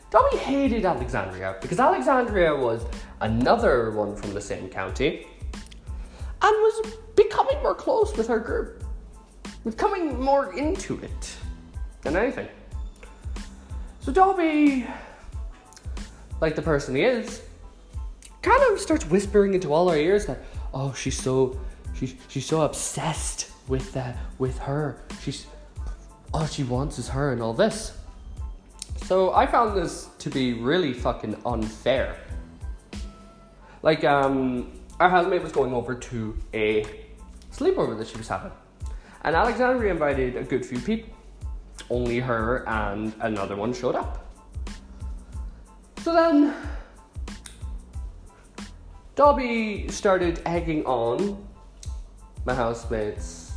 Dobby 0.09 0.37
hated 0.37 0.83
Alexandria 0.83 1.57
because 1.61 1.79
Alexandria 1.79 2.55
was 2.55 2.81
another 3.21 3.91
one 3.91 4.15
from 4.15 4.33
the 4.33 4.41
same 4.41 4.67
county 4.67 5.27
and 6.43 6.51
was 6.51 6.93
becoming 7.15 7.61
more 7.63 7.73
close 7.73 8.15
with 8.17 8.27
her 8.27 8.39
group, 8.39 8.83
becoming 9.63 10.19
more 10.19 10.53
into 10.53 10.99
it 10.99 11.35
than 12.01 12.17
anything. 12.17 12.47
So 14.01 14.11
Dobby, 14.11 14.85
like 16.41 16.55
the 16.55 16.61
person 16.61 16.95
he 16.95 17.03
is, 17.03 17.41
kind 18.41 18.61
of 18.71 18.79
starts 18.79 19.05
whispering 19.05 19.53
into 19.53 19.73
all 19.73 19.89
our 19.89 19.95
ears 19.95 20.25
that, 20.25 20.39
oh, 20.73 20.93
she's 20.93 21.17
so, 21.17 21.57
she's 21.95 22.15
she's 22.27 22.45
so 22.45 22.61
obsessed 22.61 23.51
with 23.69 23.93
that, 23.93 24.15
uh, 24.15 24.19
with 24.39 24.57
her. 24.59 25.01
She's, 25.21 25.47
all 26.33 26.45
she 26.45 26.63
wants 26.63 26.99
is 26.99 27.07
her 27.07 27.31
and 27.31 27.41
all 27.41 27.53
this. 27.53 27.97
So 29.05 29.33
I 29.33 29.45
found 29.45 29.77
this 29.77 30.09
to 30.19 30.29
be 30.29 30.53
really 30.53 30.93
fucking 30.93 31.37
unfair. 31.45 32.17
Like, 33.81 34.03
um, 34.03 34.71
our 35.03 35.09
housemate 35.09 35.43
was 35.43 35.51
going 35.51 35.73
over 35.73 35.93
to 35.93 36.33
a 36.53 36.85
sleepover 37.51 37.97
that 37.97 38.07
she 38.07 38.15
was 38.15 38.29
having. 38.29 38.53
And 39.25 39.35
Alexandria 39.35 39.91
invited 39.91 40.37
a 40.37 40.43
good 40.43 40.65
few 40.65 40.79
people. 40.79 41.13
Only 41.89 42.21
her 42.21 42.63
and 42.69 43.13
another 43.19 43.57
one 43.57 43.73
showed 43.73 43.95
up. 43.95 44.25
So 45.97 46.13
then, 46.13 46.55
Dobby 49.15 49.89
started 49.89 50.41
egging 50.45 50.85
on 50.85 51.45
my 52.45 52.53
housemate's 52.53 53.51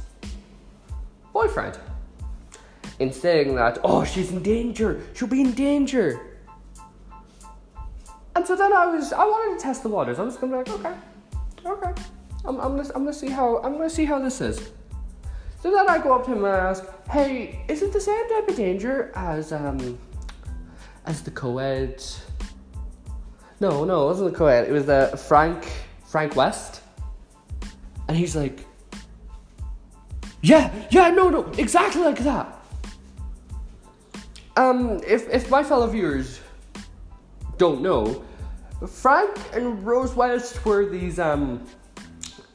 boyfriend 1.33 1.79
in 2.99 3.13
saying 3.13 3.55
that, 3.55 3.79
oh, 3.85 4.03
she's 4.03 4.33
in 4.33 4.43
danger, 4.43 5.01
she'll 5.15 5.29
be 5.29 5.43
in 5.43 5.53
danger. 5.53 6.41
And 8.35 8.45
so 8.45 8.57
then 8.57 8.73
I 8.73 8.87
was, 8.87 9.13
I 9.13 9.25
wanted 9.25 9.61
to 9.61 9.63
test 9.63 9.85
the 9.85 9.89
waters. 9.89 10.19
I 10.19 10.25
was 10.25 10.37
gonna 10.37 10.65
be 10.65 10.71
like, 10.71 10.81
okay, 10.81 10.97
okay, 11.67 12.03
I'm, 12.45 12.61
I'm, 12.61 12.77
gonna, 12.77 12.89
I'm 12.95 13.03
gonna 13.03 13.13
see 13.13 13.29
how, 13.29 13.59
I'm 13.59 13.73
gonna 13.73 13.91
see 13.91 14.05
how 14.05 14.19
this 14.19 14.41
is. 14.41 14.71
So 15.63 15.71
then 15.71 15.89
I 15.89 15.99
go 15.99 16.15
up 16.15 16.25
to 16.27 16.33
him 16.33 16.45
and 16.45 16.55
I 16.55 16.71
ask, 16.71 16.85
hey, 17.11 17.65
is 17.69 17.83
it 17.83 17.93
the 17.93 18.01
same 18.01 18.29
type 18.29 18.49
of 18.49 18.57
danger 18.57 19.11
as, 19.15 19.53
um, 19.53 19.99
as 21.07 21.23
the 21.23 21.31
co-ed? 21.31 22.03
No, 23.59 23.85
no, 23.85 24.05
it 24.05 24.07
wasn't 24.07 24.33
the 24.33 24.39
co-ed. 24.39 24.69
It 24.69 24.73
was 24.73 24.87
the 24.87 25.21
Frank, 25.27 25.67
Frank 26.07 26.37
West. 26.37 26.83
And 28.07 28.17
he's 28.17 28.37
like, 28.37 28.65
yeah, 30.43 30.73
yeah, 30.91 31.11
no, 31.11 31.31
no, 31.31 31.51
exactly 31.59 32.03
like 32.03 32.19
that. 32.19 32.53
Um, 34.57 35.01
if, 35.07 35.29
if 35.29 35.51
my 35.51 35.63
fellow 35.65 35.87
viewers 35.87 36.41
don't 37.59 37.81
know, 37.81 38.23
Frank 38.85 39.39
and 39.55 39.87
Rose 39.87 40.15
West 40.15 40.65
were 40.67 40.85
these, 40.85 41.19
um, 41.19 41.65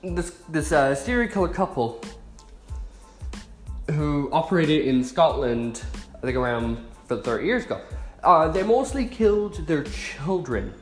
this, 0.04 0.32
this 0.50 0.72
uh, 0.72 0.94
serial 0.94 1.32
killer 1.32 1.48
couple 1.48 2.00
who 3.90 4.30
operated 4.32 4.86
in 4.86 5.04
Scotland, 5.04 5.84
I 6.16 6.22
think 6.22 6.38
around 6.38 6.78
for 7.08 7.18
30 7.18 7.46
years 7.46 7.66
ago. 7.66 7.82
Uh, 8.24 8.48
they 8.50 8.62
mostly 8.62 9.06
killed 9.06 9.66
their 9.66 9.84
children. 9.84 10.74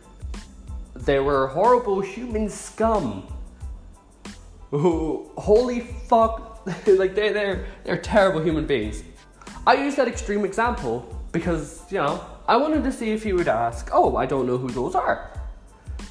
They 0.94 1.20
were 1.20 1.48
horrible 1.48 2.02
human 2.02 2.50
scum. 2.50 3.26
Who, 4.72 5.32
holy 5.38 5.80
fuck, 5.80 6.62
like 6.88 7.16
they, 7.16 7.32
they're, 7.32 7.66
they're 7.86 7.98
terrible 7.98 8.42
human 8.42 8.66
beings. 8.66 9.04
I 9.66 9.76
use 9.76 9.96
that 9.96 10.08
extreme 10.08 10.44
example 10.44 11.18
because, 11.32 11.84
you 11.90 12.00
know, 12.00 12.24
I 12.50 12.58
wanted 12.58 12.84
to 12.86 12.92
see 12.92 13.12
if 13.12 13.22
he 13.22 13.32
would 13.32 13.48
ask, 13.48 13.92
oh, 13.94 14.16
I 14.16 14.26
don't 14.26 14.48
know 14.48 14.58
who 14.58 14.72
those 14.72 14.96
are. 14.96 15.30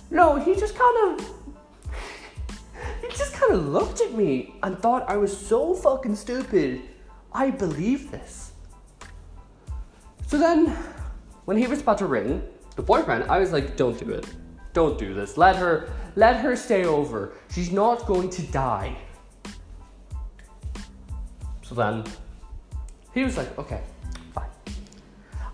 No, 0.09 0.37
he 0.37 0.55
just 0.55 0.79
kind 0.79 1.21
of. 1.21 1.31
He 3.03 3.09
just 3.09 3.35
kind 3.35 3.55
of 3.55 3.67
looked 3.67 4.01
at 4.01 4.13
me 4.13 4.55
and 4.63 4.79
thought 4.79 5.09
I 5.09 5.17
was 5.17 5.37
so 5.37 5.75
fucking 5.75 6.15
stupid. 6.15 6.83
I 7.33 7.51
believe 7.51 8.13
this. 8.13 8.53
So 10.29 10.39
then, 10.39 10.77
when 11.47 11.57
he 11.57 11.67
was 11.67 11.81
about 11.81 11.99
to 11.99 12.07
ring 12.07 12.47
the 12.77 12.83
boyfriend, 12.83 13.25
I 13.29 13.41
was 13.41 13.51
like, 13.51 13.77
don't 13.77 13.99
do 13.99 14.11
it. 14.11 14.27
Don't 14.75 14.97
do 14.97 15.15
this. 15.15 15.37
Let 15.37 15.57
her 15.57 15.91
let 16.15 16.37
her 16.37 16.55
stay 16.55 16.85
over. 16.85 17.33
She's 17.51 17.73
not 17.73 18.07
going 18.07 18.31
to 18.31 18.43
die. 18.43 18.97
So 21.63 21.75
then 21.75 22.05
he 23.13 23.25
was 23.25 23.37
like, 23.37 23.59
okay. 23.59 23.83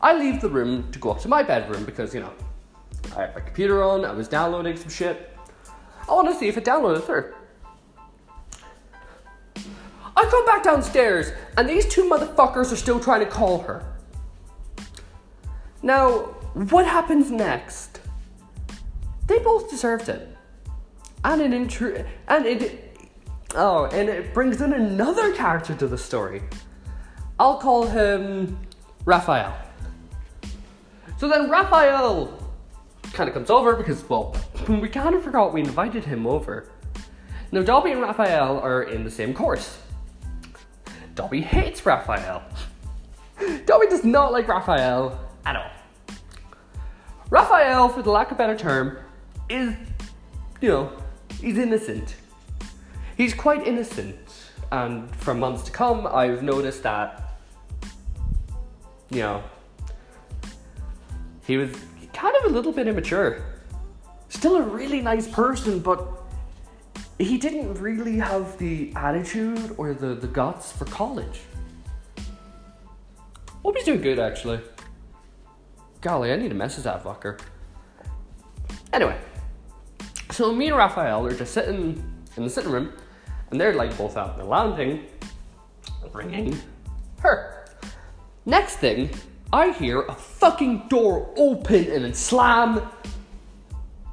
I 0.04 0.12
leave 0.12 0.42
the 0.42 0.50
room 0.50 0.92
to 0.92 0.98
go 0.98 1.12
up 1.12 1.20
to 1.20 1.28
my 1.28 1.42
bedroom 1.42 1.86
because, 1.86 2.14
you 2.14 2.20
know, 2.20 2.34
I 3.16 3.22
had 3.22 3.34
my 3.34 3.40
computer 3.40 3.82
on, 3.82 4.04
I 4.04 4.12
was 4.12 4.28
downloading 4.28 4.76
some 4.76 4.90
shit. 4.90 5.34
I 6.06 6.12
want 6.12 6.28
to 6.28 6.34
see 6.34 6.46
if 6.46 6.58
it 6.58 6.64
downloaded 6.64 7.04
through. 7.04 7.32
I 10.14 10.26
come 10.26 10.44
back 10.44 10.62
downstairs, 10.62 11.32
and 11.56 11.66
these 11.66 11.86
two 11.86 12.02
motherfuckers 12.02 12.70
are 12.70 12.76
still 12.76 13.00
trying 13.00 13.20
to 13.20 13.26
call 13.26 13.62
her. 13.62 13.94
Now, 15.82 16.34
what 16.52 16.84
happens 16.84 17.30
next? 17.30 18.00
They 19.26 19.38
both 19.38 19.70
deserved 19.70 20.10
it. 20.10 20.28
And 21.24 21.40
it 21.40 21.50
intru- 21.52 22.06
and 22.28 22.44
it 22.44 22.98
oh, 23.54 23.86
and 23.86 24.10
it 24.10 24.34
brings 24.34 24.60
in 24.60 24.74
another 24.74 25.32
character 25.32 25.74
to 25.74 25.86
the 25.86 25.96
story. 25.96 26.42
I'll 27.38 27.56
call 27.56 27.86
him 27.86 28.58
Raphael. 29.06 29.63
So 31.16 31.28
then 31.28 31.50
Raphael 31.50 32.38
kind 33.12 33.28
of 33.28 33.34
comes 33.34 33.50
over 33.50 33.76
because, 33.76 34.08
well, 34.08 34.36
we 34.68 34.88
kind 34.88 35.14
of 35.14 35.22
forgot 35.22 35.52
we 35.52 35.60
invited 35.60 36.04
him 36.04 36.26
over. 36.26 36.68
Now, 37.52 37.62
Dobby 37.62 37.92
and 37.92 38.00
Raphael 38.00 38.58
are 38.58 38.82
in 38.82 39.04
the 39.04 39.10
same 39.10 39.32
course. 39.32 39.78
Dobby 41.14 41.40
hates 41.40 41.86
Raphael. 41.86 42.42
Dobby 43.66 43.86
does 43.86 44.04
not 44.04 44.32
like 44.32 44.48
Raphael 44.48 45.20
at 45.46 45.56
all. 45.56 45.70
Raphael, 47.30 47.88
for 47.88 48.02
the 48.02 48.10
lack 48.10 48.30
of 48.30 48.36
a 48.36 48.38
better 48.38 48.56
term, 48.56 48.98
is, 49.48 49.74
you 50.60 50.68
know, 50.68 50.92
he's 51.40 51.58
innocent. 51.58 52.16
He's 53.16 53.34
quite 53.34 53.66
innocent. 53.66 54.16
And 54.72 55.14
for 55.16 55.34
months 55.34 55.62
to 55.64 55.70
come, 55.70 56.06
I've 56.06 56.42
noticed 56.42 56.82
that 56.82 57.24
you 59.14 59.20
know, 59.20 59.42
he 61.46 61.56
was 61.56 61.70
kind 62.12 62.34
of 62.36 62.50
a 62.50 62.54
little 62.54 62.72
bit 62.72 62.86
immature. 62.86 63.44
Still 64.28 64.56
a 64.56 64.62
really 64.62 65.00
nice 65.00 65.28
person, 65.28 65.78
but 65.80 66.06
he 67.18 67.38
didn't 67.38 67.74
really 67.74 68.16
have 68.16 68.58
the 68.58 68.92
attitude 68.96 69.74
or 69.76 69.94
the, 69.94 70.14
the 70.14 70.26
guts 70.26 70.72
for 70.72 70.84
college. 70.86 71.40
Hope 73.62 73.76
he's 73.76 73.84
doing 73.84 74.00
good, 74.00 74.18
actually. 74.18 74.60
Golly, 76.00 76.32
I 76.32 76.36
need 76.36 76.48
to 76.48 76.54
message 76.54 76.84
that 76.84 77.02
fucker. 77.02 77.40
Anyway, 78.92 79.18
so 80.30 80.52
me 80.52 80.68
and 80.68 80.76
Raphael 80.76 81.26
are 81.26 81.34
just 81.34 81.54
sitting 81.54 82.02
in 82.36 82.44
the 82.44 82.50
sitting 82.50 82.70
room, 82.70 82.92
and 83.50 83.60
they're 83.60 83.74
like 83.74 83.96
both 83.96 84.16
out 84.16 84.34
in 84.34 84.38
the 84.38 84.44
lounging, 84.44 85.06
ringing, 86.12 86.58
her. 87.20 87.66
Next 88.44 88.76
thing, 88.76 89.10
I 89.54 89.70
hear 89.70 90.02
a 90.02 90.14
fucking 90.16 90.88
door 90.88 91.32
open 91.36 91.84
and 91.92 92.04
then 92.04 92.12
slam, 92.12 92.82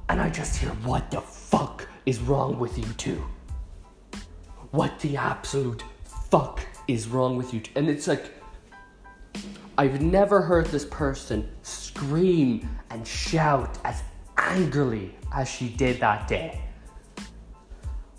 and 0.08 0.22
I 0.22 0.30
just 0.30 0.58
hear, 0.58 0.70
What 0.84 1.10
the 1.10 1.20
fuck 1.20 1.88
is 2.06 2.20
wrong 2.20 2.60
with 2.60 2.78
you 2.78 2.86
two? 2.94 3.24
What 4.70 5.00
the 5.00 5.18
absolute 5.18 5.84
fuck 6.30 6.62
is 6.88 7.08
wrong 7.08 7.38
with 7.38 7.56
you? 7.56 7.60
Two? 7.60 7.72
And 7.76 7.90
it's 7.90 8.08
like, 8.08 8.36
I've 9.80 10.00
never 10.00 10.44
heard 10.44 10.68
this 10.68 10.86
person 10.86 11.50
scream 11.64 12.70
and 12.92 13.08
shout 13.08 13.80
as 13.84 14.04
angrily 14.38 15.16
as 15.34 15.50
she 15.50 15.70
did 15.70 16.00
that 16.02 16.28
day. 16.28 16.62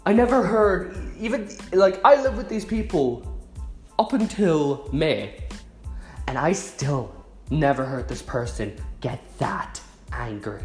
I 0.04 0.12
never 0.12 0.42
heard, 0.42 0.96
even, 1.20 1.48
like, 1.72 2.04
I 2.04 2.20
live 2.20 2.36
with 2.36 2.48
these 2.48 2.64
people 2.64 3.32
up 3.96 4.12
until 4.12 4.88
May, 4.92 5.41
and 6.26 6.38
I 6.38 6.52
still 6.52 7.14
never 7.50 7.84
heard 7.84 8.08
this 8.08 8.22
person 8.22 8.74
get 9.00 9.20
that 9.38 9.80
angry. 10.12 10.64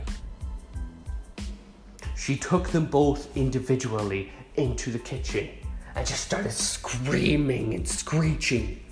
She 2.16 2.36
took 2.38 2.70
them 2.70 2.86
both 2.86 3.36
individually 3.38 4.32
into 4.56 4.92
the 4.92 5.00
kitchen 5.00 5.50
and 5.96 6.06
just 6.06 6.26
started 6.26 6.52
screaming 6.52 7.74
and 7.74 7.88
screeching, 7.88 8.84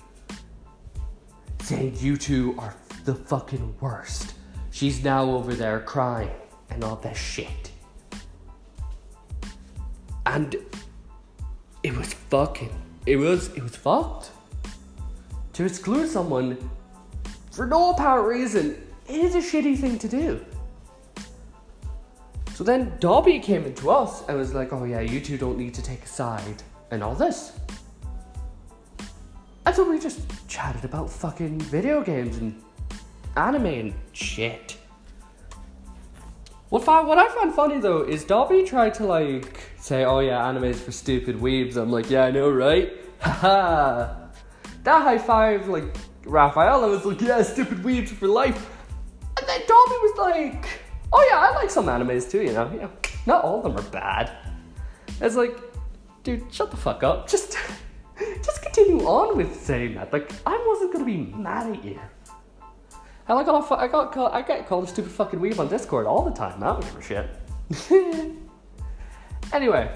saying, 1.60 1.96
You 1.98 2.16
two 2.16 2.54
are 2.58 2.74
the 3.04 3.14
fucking 3.14 3.74
worst. 3.80 4.34
She's 4.70 5.02
now 5.02 5.24
over 5.30 5.54
there 5.54 5.80
crying 5.80 6.30
and 6.70 6.84
all 6.84 6.96
that 6.96 7.16
shit. 7.16 7.70
And 10.24 10.56
it 11.82 11.96
was 11.96 12.12
fucking 12.12 12.70
it 13.06 13.16
was 13.16 13.48
it 13.54 13.62
was 13.62 13.76
fucked. 13.76 14.30
To 15.56 15.64
exclude 15.64 16.06
someone 16.06 16.58
for 17.50 17.66
no 17.66 17.92
apparent 17.92 18.28
reason 18.28 18.76
is 19.08 19.34
a 19.34 19.38
shitty 19.38 19.78
thing 19.78 19.98
to 20.00 20.06
do. 20.06 20.44
So 22.52 22.62
then 22.62 22.92
Dobby 23.00 23.40
came 23.40 23.64
into 23.64 23.88
us 23.88 24.22
and 24.28 24.36
was 24.36 24.52
like, 24.52 24.74
oh 24.74 24.84
yeah, 24.84 25.00
you 25.00 25.18
two 25.18 25.38
don't 25.38 25.56
need 25.56 25.72
to 25.72 25.82
take 25.82 26.02
a 26.02 26.06
side 26.06 26.62
and 26.90 27.02
all 27.02 27.14
this. 27.14 27.58
And 29.64 29.74
so 29.74 29.88
we 29.88 29.98
just 29.98 30.20
chatted 30.46 30.84
about 30.84 31.08
fucking 31.08 31.58
video 31.58 32.02
games 32.02 32.36
and 32.36 32.62
anime 33.38 33.64
and 33.64 33.94
shit. 34.12 34.76
What, 36.68 36.86
I, 36.86 37.00
what 37.00 37.16
I 37.16 37.28
find 37.28 37.54
funny 37.54 37.80
though 37.80 38.02
is 38.02 38.24
Dobby 38.24 38.62
tried 38.62 38.92
to 38.96 39.06
like 39.06 39.58
say, 39.78 40.04
oh 40.04 40.20
yeah, 40.20 40.46
anime 40.46 40.64
is 40.64 40.82
for 40.82 40.92
stupid 40.92 41.36
weebs. 41.36 41.78
I'm 41.78 41.90
like, 41.90 42.10
yeah, 42.10 42.24
I 42.24 42.30
know, 42.30 42.50
right? 42.50 42.92
Haha. 43.20 44.25
That 44.86 45.02
high 45.02 45.18
five, 45.18 45.68
like, 45.68 45.96
Raphael, 46.24 46.80
Rafaela 46.80 46.88
was 46.88 47.04
like, 47.04 47.20
yeah, 47.20 47.42
stupid 47.42 47.78
weebs 47.78 48.08
for 48.08 48.28
life. 48.28 48.70
And 49.38 49.46
then 49.46 49.60
Dobby 49.66 49.96
was 50.02 50.16
like, 50.16 50.68
oh 51.12 51.28
yeah, 51.30 51.38
I 51.38 51.54
like 51.54 51.70
some 51.70 51.86
animes 51.86 52.30
too, 52.30 52.42
you 52.42 52.52
know. 52.52 52.90
Not 53.26 53.44
all 53.44 53.58
of 53.58 53.64
them 53.64 53.84
are 53.84 53.90
bad. 53.90 54.32
It's 55.20 55.34
like, 55.34 55.58
dude, 56.22 56.52
shut 56.52 56.70
the 56.70 56.76
fuck 56.76 57.02
up. 57.02 57.28
Just, 57.28 57.58
just 58.42 58.62
continue 58.62 59.04
on 59.04 59.36
with 59.36 59.60
saying 59.60 59.94
that. 59.96 60.12
Like, 60.12 60.32
I 60.46 60.64
wasn't 60.68 60.92
gonna 60.92 61.04
be 61.04 61.32
mad 61.36 61.76
at 61.76 61.84
you. 61.84 61.98
Hell, 63.26 63.38
I 63.38 63.42
got, 63.42 63.72
I 63.72 63.88
got, 63.88 64.12
called, 64.12 64.32
I 64.32 64.42
get 64.42 64.68
called 64.68 64.84
a 64.84 64.86
stupid 64.86 65.10
fucking 65.10 65.40
weeb 65.40 65.58
on 65.58 65.66
Discord 65.66 66.06
all 66.06 66.24
the 66.24 66.30
time. 66.30 66.62
I 66.62 66.66
don't 66.66 66.80
give 66.80 66.96
a 66.96 67.02
shit. 67.02 68.36
anyway, 69.52 69.90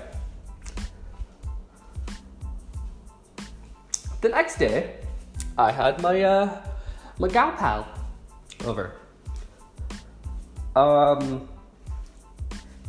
the 4.20 4.28
next 4.28 4.58
day, 4.58 4.96
I 5.56 5.72
had 5.72 6.00
my 6.02 6.22
uh, 6.22 6.62
my 7.18 7.28
gal 7.28 7.52
pal 7.52 7.88
over. 8.64 8.92
Um, 10.76 11.48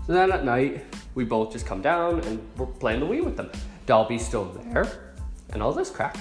so 0.06 0.14
then 0.14 0.32
at 0.32 0.46
night, 0.46 0.86
we 1.16 1.26
both 1.26 1.52
just 1.52 1.66
come 1.66 1.82
down 1.82 2.20
and 2.22 2.40
we're 2.58 2.66
playing 2.66 3.00
the 3.00 3.06
Wii 3.06 3.24
with 3.24 3.38
them. 3.38 3.50
Dobby's 3.86 4.26
still 4.26 4.46
there, 4.46 5.16
and 5.52 5.62
all 5.62 5.74
this 5.74 5.90
crack. 5.90 6.18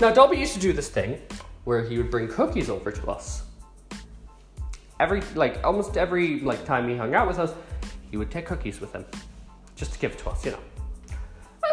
Now, 0.00 0.12
Dobby 0.12 0.36
used 0.36 0.52
to 0.54 0.60
do 0.60 0.72
this 0.72 0.90
thing 0.90 1.18
where 1.64 1.82
he 1.82 1.96
would 1.96 2.10
bring 2.10 2.28
cookies 2.28 2.68
over 2.68 2.92
to 2.92 3.10
us. 3.10 3.44
Every, 5.00 5.22
like, 5.34 5.64
almost 5.64 5.96
every, 5.96 6.40
like, 6.40 6.64
time 6.64 6.88
he 6.88 6.96
hung 6.96 7.14
out 7.14 7.26
with 7.26 7.38
us, 7.38 7.54
he 8.10 8.16
would 8.16 8.30
take 8.30 8.46
cookies 8.46 8.80
with 8.80 8.92
him. 8.92 9.04
Just 9.74 9.94
to 9.94 9.98
give 9.98 10.16
to 10.18 10.30
us, 10.30 10.44
you 10.44 10.52
know. 10.52 10.60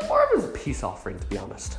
More 0.07 0.23
of 0.23 0.37
as 0.37 0.45
a 0.45 0.47
peace 0.49 0.83
offering, 0.83 1.19
to 1.19 1.25
be 1.27 1.37
honest. 1.37 1.77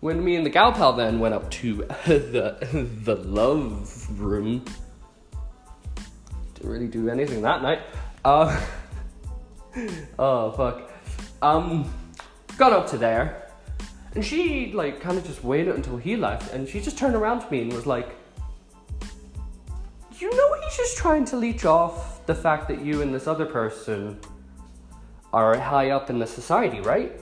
When 0.00 0.22
me 0.22 0.36
and 0.36 0.44
the 0.44 0.50
gal 0.50 0.72
pal 0.72 0.92
then 0.92 1.18
went 1.20 1.34
up 1.34 1.50
to 1.52 1.76
the, 2.06 2.58
the 3.02 3.16
love 3.16 4.20
room, 4.20 4.64
didn't 6.54 6.70
really 6.70 6.86
do 6.86 7.08
anything 7.08 7.42
that 7.42 7.62
night. 7.62 7.80
Uh, 8.24 8.60
oh, 10.18 10.52
fuck. 10.52 10.90
Um, 11.40 11.92
got 12.58 12.72
up 12.72 12.86
to 12.88 12.98
there, 12.98 13.50
and 14.14 14.24
she, 14.24 14.72
like, 14.72 15.00
kind 15.00 15.16
of 15.16 15.24
just 15.24 15.42
waited 15.42 15.74
until 15.74 15.96
he 15.96 16.16
left, 16.16 16.52
and 16.52 16.68
she 16.68 16.80
just 16.80 16.98
turned 16.98 17.14
around 17.14 17.40
to 17.40 17.50
me 17.50 17.62
and 17.62 17.72
was 17.72 17.86
like, 17.86 18.16
You 20.18 20.30
know, 20.30 20.60
he's 20.62 20.76
just 20.76 20.98
trying 20.98 21.24
to 21.26 21.36
leech 21.36 21.64
off 21.64 22.24
the 22.26 22.34
fact 22.34 22.68
that 22.68 22.82
you 22.84 23.00
and 23.00 23.14
this 23.14 23.26
other 23.26 23.46
person 23.46 24.18
are 25.32 25.58
high 25.58 25.90
up 25.90 26.10
in 26.10 26.18
the 26.18 26.26
society, 26.26 26.80
right? 26.80 27.12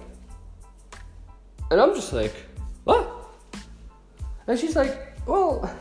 And 1.71 1.81
I'm 1.81 1.95
just 1.95 2.13
like? 2.13 2.35
And 4.47 4.59
she's 4.59 4.77
like, 4.77 5.17
Well, 5.27 5.75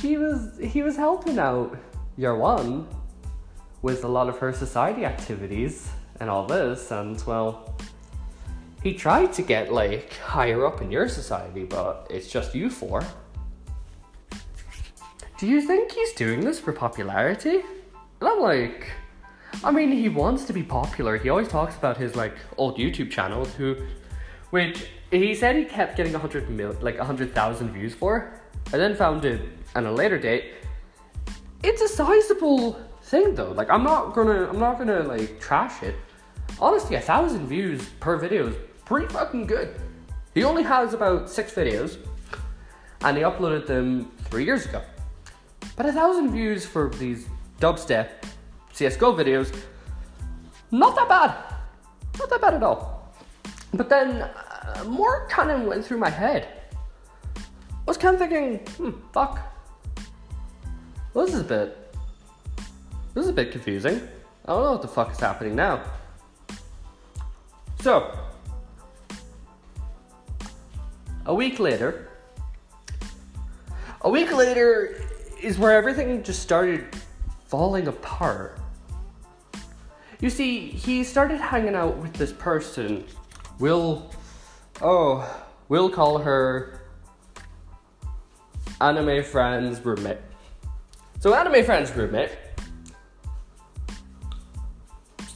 he 0.00 0.16
was 0.16 0.58
he 0.58 0.82
was 0.82 0.96
helping 0.96 1.38
out 1.38 1.76
your 2.16 2.36
one 2.36 2.86
with 3.82 4.04
a 4.04 4.08
lot 4.08 4.28
of 4.28 4.38
her 4.38 4.52
society 4.52 5.04
activities 5.04 5.88
and 6.20 6.30
all 6.30 6.46
this, 6.46 6.90
and 6.90 7.22
well, 7.26 7.76
he 8.82 8.94
tried 8.94 9.32
to 9.34 9.42
get 9.42 9.72
like 9.72 10.14
higher 10.14 10.66
up 10.66 10.80
in 10.80 10.90
your 10.90 11.08
society, 11.08 11.64
but 11.64 12.06
it's 12.10 12.30
just 12.30 12.54
you 12.54 12.70
four. 12.70 13.02
Do 15.38 15.46
you 15.46 15.60
think 15.60 15.92
he's 15.92 16.12
doing 16.14 16.40
this 16.40 16.58
for 16.58 16.72
popularity? 16.72 17.60
And 18.20 18.28
I'm 18.28 18.40
like, 18.40 18.90
I 19.62 19.70
mean, 19.70 19.92
he 19.92 20.08
wants 20.08 20.44
to 20.46 20.52
be 20.52 20.62
popular. 20.62 21.18
He 21.18 21.28
always 21.28 21.48
talks 21.48 21.76
about 21.76 21.96
his 21.96 22.16
like 22.16 22.36
old 22.56 22.78
YouTube 22.78 23.10
channel, 23.10 23.44
who, 23.44 23.76
which 24.50 24.88
he 25.10 25.34
said 25.34 25.56
he 25.56 25.64
kept 25.64 25.96
getting 25.96 26.14
a 26.14 26.18
hundred 26.18 26.48
mil, 26.50 26.76
like 26.80 26.98
a 26.98 27.04
hundred 27.04 27.34
thousand 27.34 27.72
views 27.72 27.94
for. 27.94 28.40
I 28.72 28.76
then 28.76 28.94
found 28.94 29.24
it 29.24 29.40
at 29.74 29.84
a 29.84 29.90
later 29.90 30.18
date. 30.18 30.54
It's 31.62 31.82
a 31.82 31.88
sizable 31.88 32.80
thing 33.02 33.34
though. 33.34 33.52
Like 33.52 33.70
I'm 33.70 33.84
not 33.84 34.14
gonna, 34.14 34.48
I'm 34.48 34.58
not 34.58 34.78
gonna 34.78 35.02
like 35.02 35.40
trash 35.40 35.82
it. 35.82 35.94
Honestly, 36.60 36.96
a 36.96 37.00
thousand 37.00 37.46
views 37.46 37.88
per 38.00 38.16
video 38.16 38.48
is 38.48 38.56
pretty 38.84 39.06
fucking 39.08 39.46
good. 39.46 39.78
He 40.34 40.44
only 40.44 40.62
has 40.62 40.94
about 40.94 41.30
six 41.30 41.52
videos, 41.52 41.98
and 43.02 43.16
he 43.16 43.22
uploaded 43.22 43.66
them 43.66 44.10
three 44.24 44.44
years 44.44 44.66
ago. 44.66 44.82
But 45.76 45.86
a 45.86 45.92
thousand 45.92 46.32
views 46.32 46.64
for 46.64 46.90
these 46.90 47.26
dubstep 47.60 48.08
CSGO 48.74 49.16
videos, 49.16 49.54
not 50.70 50.94
that 50.96 51.08
bad. 51.08 51.34
Not 52.18 52.30
that 52.30 52.40
bad 52.40 52.54
at 52.54 52.62
all. 52.62 53.14
But 53.72 53.88
then 53.88 54.28
uh, 54.66 54.84
more 54.84 55.28
kind 55.28 55.50
of 55.50 55.62
went 55.62 55.84
through 55.84 55.98
my 55.98 56.10
head. 56.10 56.48
I 57.36 57.40
was 57.86 57.96
kind 57.96 58.14
of 58.14 58.20
thinking, 58.20 58.58
hmm, 58.76 58.98
fuck. 59.12 59.40
Well, 61.14 61.24
this 61.24 61.34
is 61.34 61.40
a 61.40 61.44
bit. 61.44 61.94
This 63.14 63.24
is 63.24 63.30
a 63.30 63.32
bit 63.32 63.52
confusing. 63.52 64.02
I 64.44 64.52
don't 64.52 64.62
know 64.62 64.72
what 64.72 64.82
the 64.82 64.88
fuck 64.88 65.10
is 65.12 65.18
happening 65.18 65.54
now. 65.54 65.82
So, 67.80 68.18
a 71.24 71.34
week 71.34 71.58
later, 71.58 72.10
a 74.02 74.10
week 74.10 74.32
later 74.32 75.00
is 75.42 75.58
where 75.58 75.72
everything 75.72 76.22
just 76.22 76.42
started 76.42 76.84
falling 77.46 77.88
apart. 77.88 78.58
You 80.20 80.30
see, 80.30 80.68
he 80.68 81.04
started 81.04 81.40
hanging 81.40 81.74
out 81.74 81.96
with 81.98 82.12
this 82.14 82.32
person. 82.32 83.04
We'll, 83.58 84.10
oh, 84.82 85.44
we'll 85.68 85.90
call 85.90 86.18
her 86.18 86.80
anime 88.80 89.22
friend's 89.24 89.84
roommate. 89.84 90.18
So, 91.20 91.34
anime 91.34 91.64
friend's 91.64 91.94
roommate 91.96 92.30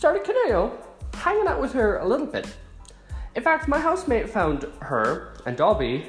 started, 0.01 0.25
know, 0.49 0.73
hanging 1.15 1.47
out 1.47 1.61
with 1.61 1.73
her 1.73 1.99
a 1.99 2.07
little 2.07 2.27
bit. 2.27 2.47
In 3.35 3.43
fact, 3.43 3.69
my 3.69 3.79
housemate 3.79 4.29
found 4.29 4.65
her 4.81 5.35
and 5.47 5.57
Dobby 5.57 6.07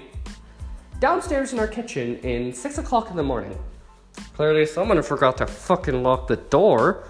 downstairs 0.99 1.51
in 1.51 1.59
our 1.59 1.67
kitchen 1.67 2.17
in 2.19 2.53
6 2.53 2.77
o'clock 2.77 3.09
in 3.09 3.17
the 3.17 3.23
morning. 3.23 3.57
Clearly, 4.33 4.65
someone 4.65 5.01
forgot 5.01 5.37
to 5.39 5.47
fucking 5.47 6.03
lock 6.03 6.27
the 6.27 6.37
door. 6.37 7.03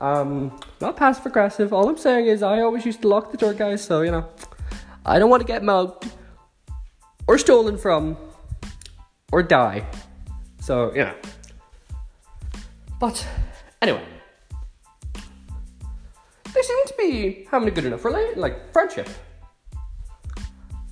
Um, 0.00 0.60
not 0.80 0.96
passive 0.96 1.26
aggressive. 1.26 1.72
All 1.72 1.88
I'm 1.88 1.96
saying 1.96 2.26
is, 2.26 2.42
I 2.42 2.60
always 2.60 2.84
used 2.84 3.00
to 3.02 3.08
lock 3.08 3.30
the 3.30 3.38
door, 3.38 3.54
guys, 3.54 3.82
so 3.82 4.02
you 4.02 4.10
know, 4.10 4.28
I 5.04 5.18
don't 5.18 5.30
want 5.30 5.40
to 5.40 5.46
get 5.46 5.62
mugged 5.62 6.10
or 7.26 7.38
stolen 7.38 7.76
from 7.76 8.16
or 9.32 9.42
die. 9.42 9.86
So, 10.60 10.92
know. 10.94 11.14
But 13.00 13.26
anyway, 13.80 14.04
they 16.54 16.62
seem 16.62 16.86
to 16.86 16.94
be 16.96 17.48
having 17.50 17.66
a 17.66 17.70
good 17.72 17.84
enough 17.84 18.04
relation, 18.04 18.40
like 18.40 18.72
friendship. 18.72 19.08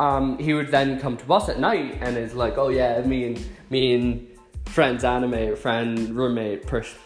Um, 0.01 0.39
he 0.39 0.55
would 0.55 0.69
then 0.69 0.99
come 0.99 1.17
to 1.19 1.33
us 1.33 1.49
at 1.49 1.61
night 1.61 1.99
and 2.01 2.17
is 2.17 2.35
like, 2.35 2.59
"Oh 2.59 2.69
yeah, 2.69 3.01
me 3.03 3.27
and 3.27 3.47
me 3.69 3.95
and 3.95 4.27
friend's 4.67 5.05
anime 5.05 5.55
friend 5.55 6.17
roommate 6.17 6.67
person." 6.67 6.99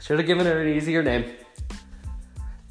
Should 0.00 0.18
have 0.18 0.26
given 0.26 0.46
her 0.46 0.62
an 0.62 0.68
easier 0.68 1.02
name. 1.02 1.30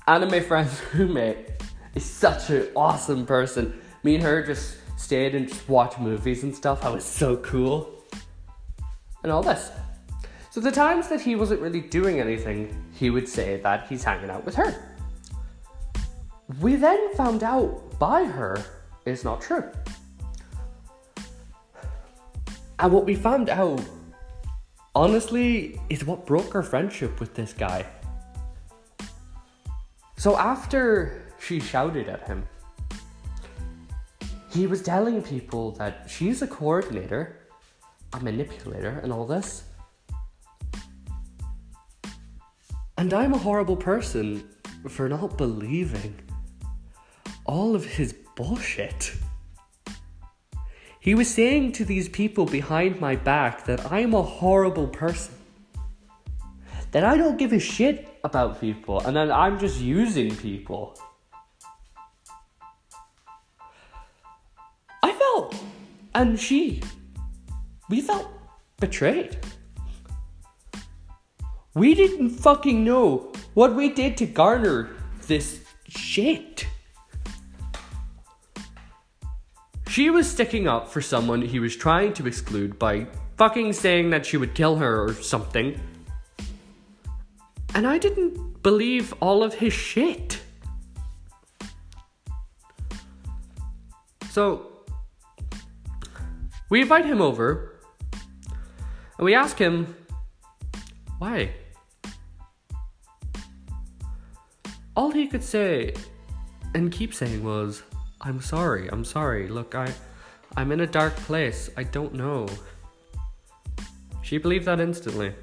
Anime 0.08 0.44
friend's 0.44 0.82
roommate 0.94 1.51
is 1.96 2.06
such 2.06 2.50
an 2.50 2.68
awesome 2.76 3.26
person. 3.26 3.80
Me 4.04 4.16
and 4.16 4.24
her 4.24 4.44
just 4.44 4.78
stayed 4.98 5.36
and 5.36 5.48
just 5.48 5.68
watched 5.68 6.00
movies 6.00 6.44
and 6.44 6.56
stuff. 6.56 6.82
That 6.82 6.94
was 6.94 7.04
so 7.04 7.38
cool. 7.38 7.90
And 9.24 9.32
all 9.32 9.44
this. 9.44 9.72
So 10.50 10.60
the 10.60 10.72
times 10.72 11.08
that 11.10 11.22
he 11.22 11.36
wasn't 11.36 11.62
really 11.62 11.82
doing 11.82 12.20
anything, 12.20 12.76
he 12.94 13.10
would 13.10 13.28
say 13.28 13.58
that 13.62 13.88
he's 13.88 14.04
hanging 14.04 14.30
out 14.30 14.46
with 14.46 14.56
her. 14.56 14.98
We 16.60 16.76
then 16.76 17.14
found 17.16 17.44
out 17.44 17.98
by 18.00 18.26
her 18.26 18.62
is 19.06 19.24
not 19.24 19.42
true. 19.42 19.72
And 22.80 22.92
what 22.92 23.06
we 23.06 23.16
found 23.16 23.50
out, 23.50 23.82
honestly, 24.96 25.80
is 25.90 26.04
what 26.04 26.26
broke 26.26 26.56
our 26.56 26.64
friendship 26.64 27.20
with 27.20 27.36
this 27.36 27.54
guy. 27.54 27.86
So 30.18 30.38
after 30.38 31.21
she 31.42 31.60
shouted 31.60 32.08
at 32.08 32.28
him, 32.28 32.48
he 34.52 34.68
was 34.68 34.82
telling 34.82 35.22
people 35.22 35.72
that 35.72 36.08
she's 36.10 36.42
a 36.42 36.48
coordinator, 36.48 37.38
a 38.14 38.20
manipulator, 38.20 39.00
and 39.02 39.12
all 39.12 39.26
this. 39.26 39.64
And 42.98 43.14
I'm 43.14 43.34
a 43.34 43.38
horrible 43.38 43.78
person 43.78 44.48
for 44.88 45.10
not 45.10 45.38
believing 45.38 46.16
all 47.46 47.76
of 47.76 47.86
his 47.86 48.14
bullshit. 48.36 49.14
He 51.00 51.16
was 51.16 51.28
saying 51.28 51.72
to 51.74 51.86
these 51.86 52.08
people 52.08 52.46
behind 52.46 53.00
my 53.00 53.16
back 53.16 53.66
that 53.66 53.92
I'm 53.92 54.14
a 54.14 54.22
horrible 54.22 54.88
person. 54.88 55.34
That 56.92 57.04
I 57.04 57.18
don't 57.18 57.38
give 57.38 57.54
a 57.54 57.60
shit 57.60 58.20
about 58.24 58.62
people 58.62 59.00
and 59.00 59.16
that 59.16 59.32
I'm 59.32 59.58
just 59.58 59.80
using 59.80 60.36
people. 60.36 60.96
And 66.14 66.40
she, 66.40 66.82
we 67.90 68.02
felt 68.02 68.28
betrayed. 68.80 69.38
We 71.74 71.96
didn't 71.96 72.32
fucking 72.32 72.84
know 72.84 73.32
what 73.54 73.76
we 73.76 73.90
did 73.90 74.18
to 74.18 74.26
garner 74.26 74.90
this 75.28 75.62
shit. 75.88 76.68
She 79.88 80.10
was 80.10 80.30
sticking 80.30 80.68
up 80.68 80.88
for 80.88 81.02
someone 81.02 81.42
he 81.42 81.60
was 81.60 81.76
trying 81.76 82.14
to 82.14 82.28
exclude 82.28 82.80
by 82.80 83.08
fucking 83.38 83.74
saying 83.74 84.10
that 84.12 84.26
she 84.26 84.38
would 84.38 84.54
kill 84.54 84.78
her 84.78 85.04
or 85.04 85.14
something. 85.14 85.80
And 87.74 87.88
I 87.88 87.98
didn't 87.98 88.64
believe 88.64 89.14
all 89.20 89.44
of 89.44 89.56
his 89.56 89.74
shit. 89.74 90.40
So, 94.30 94.71
we 96.72 96.82
invite 96.82 97.06
him 97.06 97.22
over 97.22 97.76
and 99.18 99.26
we 99.26 99.36
ask 99.36 99.58
him, 99.58 99.94
why? 101.20 101.52
All 104.96 105.12
he 105.12 105.28
could 105.28 105.44
say 105.44 105.94
and 106.74 106.90
keep 106.90 107.14
saying 107.14 107.44
was, 107.44 107.84
I'm 108.22 108.40
sorry, 108.40 108.88
I'm 108.90 109.04
sorry. 109.04 109.50
Look, 109.50 109.76
I 109.76 109.94
I'm 110.56 110.72
in 110.72 110.80
a 110.80 110.88
dark 110.88 111.16
place. 111.18 111.70
I 111.76 111.84
don't 111.84 112.14
know. 112.14 112.48
She 114.22 114.38
believed 114.38 114.66
that 114.66 114.80
instantly. 114.80 115.36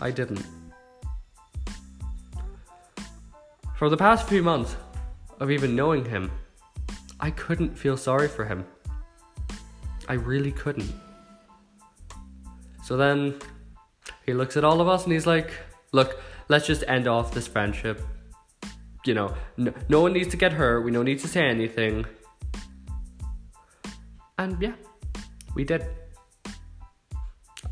I 0.00 0.10
didn't. 0.10 0.44
For 3.76 3.88
the 3.88 3.96
past 3.96 4.28
few 4.28 4.42
months 4.42 4.76
of 5.38 5.52
even 5.52 5.76
knowing 5.76 6.04
him, 6.04 6.32
I 7.20 7.30
couldn't 7.30 7.78
feel 7.78 7.96
sorry 7.96 8.26
for 8.26 8.44
him. 8.44 8.64
I 10.08 10.14
really 10.14 10.52
couldn't. 10.52 10.92
So 12.82 12.96
then 12.96 13.38
he 14.26 14.32
looks 14.32 14.56
at 14.56 14.64
all 14.64 14.80
of 14.80 14.88
us 14.88 15.04
and 15.04 15.12
he's 15.12 15.26
like, 15.26 15.52
Look, 15.92 16.20
let's 16.48 16.66
just 16.66 16.84
end 16.88 17.06
off 17.06 17.32
this 17.32 17.46
friendship 17.46 18.00
you 19.08 19.14
know, 19.14 19.34
no, 19.56 19.72
no 19.88 20.00
one 20.02 20.12
needs 20.12 20.28
to 20.28 20.36
get 20.36 20.52
hurt. 20.52 20.84
We 20.84 20.90
don't 20.90 21.06
need 21.06 21.18
to 21.20 21.28
say 21.28 21.46
anything. 21.48 22.04
And 24.38 24.60
yeah, 24.60 24.74
we 25.54 25.64
did. 25.64 25.86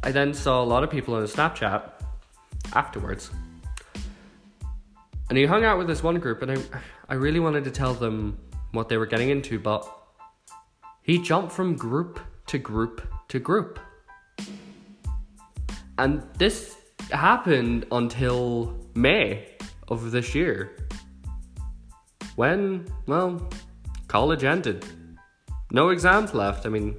I 0.02 0.12
then 0.12 0.32
saw 0.32 0.62
a 0.62 0.64
lot 0.64 0.82
of 0.82 0.90
people 0.90 1.14
on 1.14 1.22
Snapchat 1.24 1.90
afterwards. 2.72 3.30
And 5.28 5.36
he 5.36 5.44
hung 5.44 5.64
out 5.64 5.76
with 5.76 5.88
this 5.88 6.02
one 6.02 6.18
group, 6.18 6.42
and 6.42 6.52
I, 6.52 6.56
I 7.08 7.14
really 7.14 7.40
wanted 7.40 7.64
to 7.64 7.70
tell 7.70 7.92
them 7.92 8.38
what 8.70 8.88
they 8.88 8.96
were 8.96 9.06
getting 9.06 9.28
into, 9.28 9.58
but 9.58 9.86
he 11.06 11.18
jumped 11.18 11.52
from 11.52 11.76
group 11.76 12.18
to 12.48 12.58
group 12.58 13.00
to 13.28 13.38
group. 13.38 13.78
And 15.98 16.20
this 16.36 16.76
happened 17.12 17.86
until 17.92 18.76
May 18.96 19.46
of 19.86 20.10
this 20.10 20.34
year 20.34 20.76
when, 22.34 22.88
well, 23.06 23.48
college 24.08 24.42
ended. 24.42 24.84
No 25.70 25.90
exams 25.90 26.34
left. 26.34 26.66
I 26.66 26.70
mean, 26.70 26.96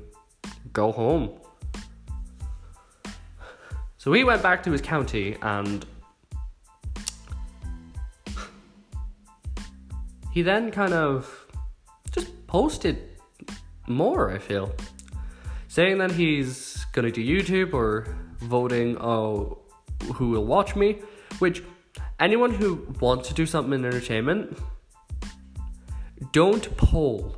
go 0.71 0.93
home. 0.93 1.37
So 3.97 4.13
he 4.13 4.23
went 4.23 4.41
back 4.41 4.63
to 4.63 4.71
his 4.71 4.81
county 4.81 5.35
and 5.41 5.85
he 10.31 10.43
then 10.43 10.71
kind 10.71 10.93
of 10.93 11.45
just 12.11 12.47
posted 12.47 13.16
more, 13.87 14.31
I 14.31 14.37
feel. 14.37 14.73
Saying 15.67 15.97
that 15.99 16.11
he's 16.11 16.85
gonna 16.93 17.11
do 17.11 17.23
YouTube 17.23 17.73
or 17.73 18.07
voting 18.39 18.97
oh 18.97 19.59
who 20.15 20.29
will 20.29 20.45
watch 20.45 20.75
me, 20.75 21.01
which 21.39 21.63
anyone 22.19 22.53
who 22.53 22.87
wants 22.99 23.27
to 23.29 23.33
do 23.33 23.45
something 23.45 23.73
in 23.73 23.85
entertainment 23.85 24.57
don't 26.31 26.75
poll. 26.77 27.35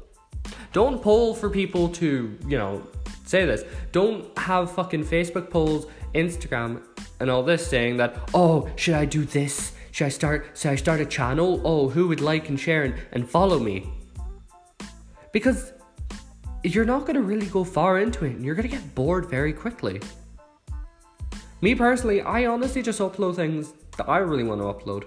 Don't 0.71 1.01
poll 1.01 1.33
for 1.33 1.49
people 1.49 1.89
to, 1.89 2.37
you 2.47 2.57
know, 2.57 2.87
say 3.25 3.45
this. 3.45 3.63
Don't 3.91 4.37
have 4.37 4.71
fucking 4.71 5.03
Facebook 5.03 5.49
polls, 5.49 5.87
Instagram, 6.13 6.83
and 7.19 7.29
all 7.29 7.43
this 7.43 7.65
saying 7.65 7.97
that, 7.97 8.29
oh, 8.33 8.69
should 8.75 8.93
I 8.93 9.05
do 9.05 9.25
this? 9.25 9.73
Should 9.91 10.05
I 10.05 10.09
start 10.09 10.51
should 10.57 10.71
I 10.71 10.75
start 10.75 11.01
a 11.01 11.05
channel? 11.05 11.61
Oh, 11.65 11.89
who 11.89 12.07
would 12.07 12.21
like 12.21 12.49
and 12.49 12.59
share 12.59 12.83
and, 12.83 12.95
and 13.11 13.29
follow 13.29 13.59
me? 13.59 13.89
Because 15.31 15.73
you're 16.63 16.85
not 16.85 17.05
gonna 17.05 17.21
really 17.21 17.47
go 17.47 17.63
far 17.63 17.99
into 17.99 18.25
it 18.25 18.35
and 18.35 18.45
you're 18.45 18.55
gonna 18.55 18.67
get 18.67 18.95
bored 18.95 19.29
very 19.29 19.53
quickly. 19.53 20.01
Me 21.61 21.75
personally, 21.75 22.21
I 22.21 22.45
honestly 22.45 22.81
just 22.81 22.99
upload 22.99 23.35
things 23.35 23.73
that 23.97 24.07
I 24.07 24.19
really 24.19 24.43
want 24.43 24.61
to 24.61 24.65
upload. 24.65 25.05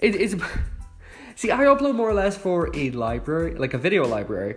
It 0.00 0.14
is 0.14 0.40
See, 1.38 1.52
I 1.52 1.58
upload 1.58 1.94
more 1.94 2.10
or 2.10 2.14
less 2.14 2.36
for 2.36 2.68
a 2.74 2.90
library, 2.90 3.54
like 3.54 3.72
a 3.72 3.78
video 3.78 4.04
library, 4.04 4.56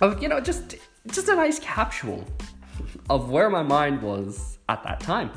of 0.00 0.22
you 0.22 0.28
know 0.28 0.38
just 0.38 0.76
just 1.08 1.28
a 1.28 1.34
nice 1.34 1.58
capsule 1.58 2.24
of 3.10 3.30
where 3.30 3.50
my 3.50 3.64
mind 3.64 4.00
was 4.00 4.58
at 4.68 4.84
that 4.84 5.00
time. 5.00 5.30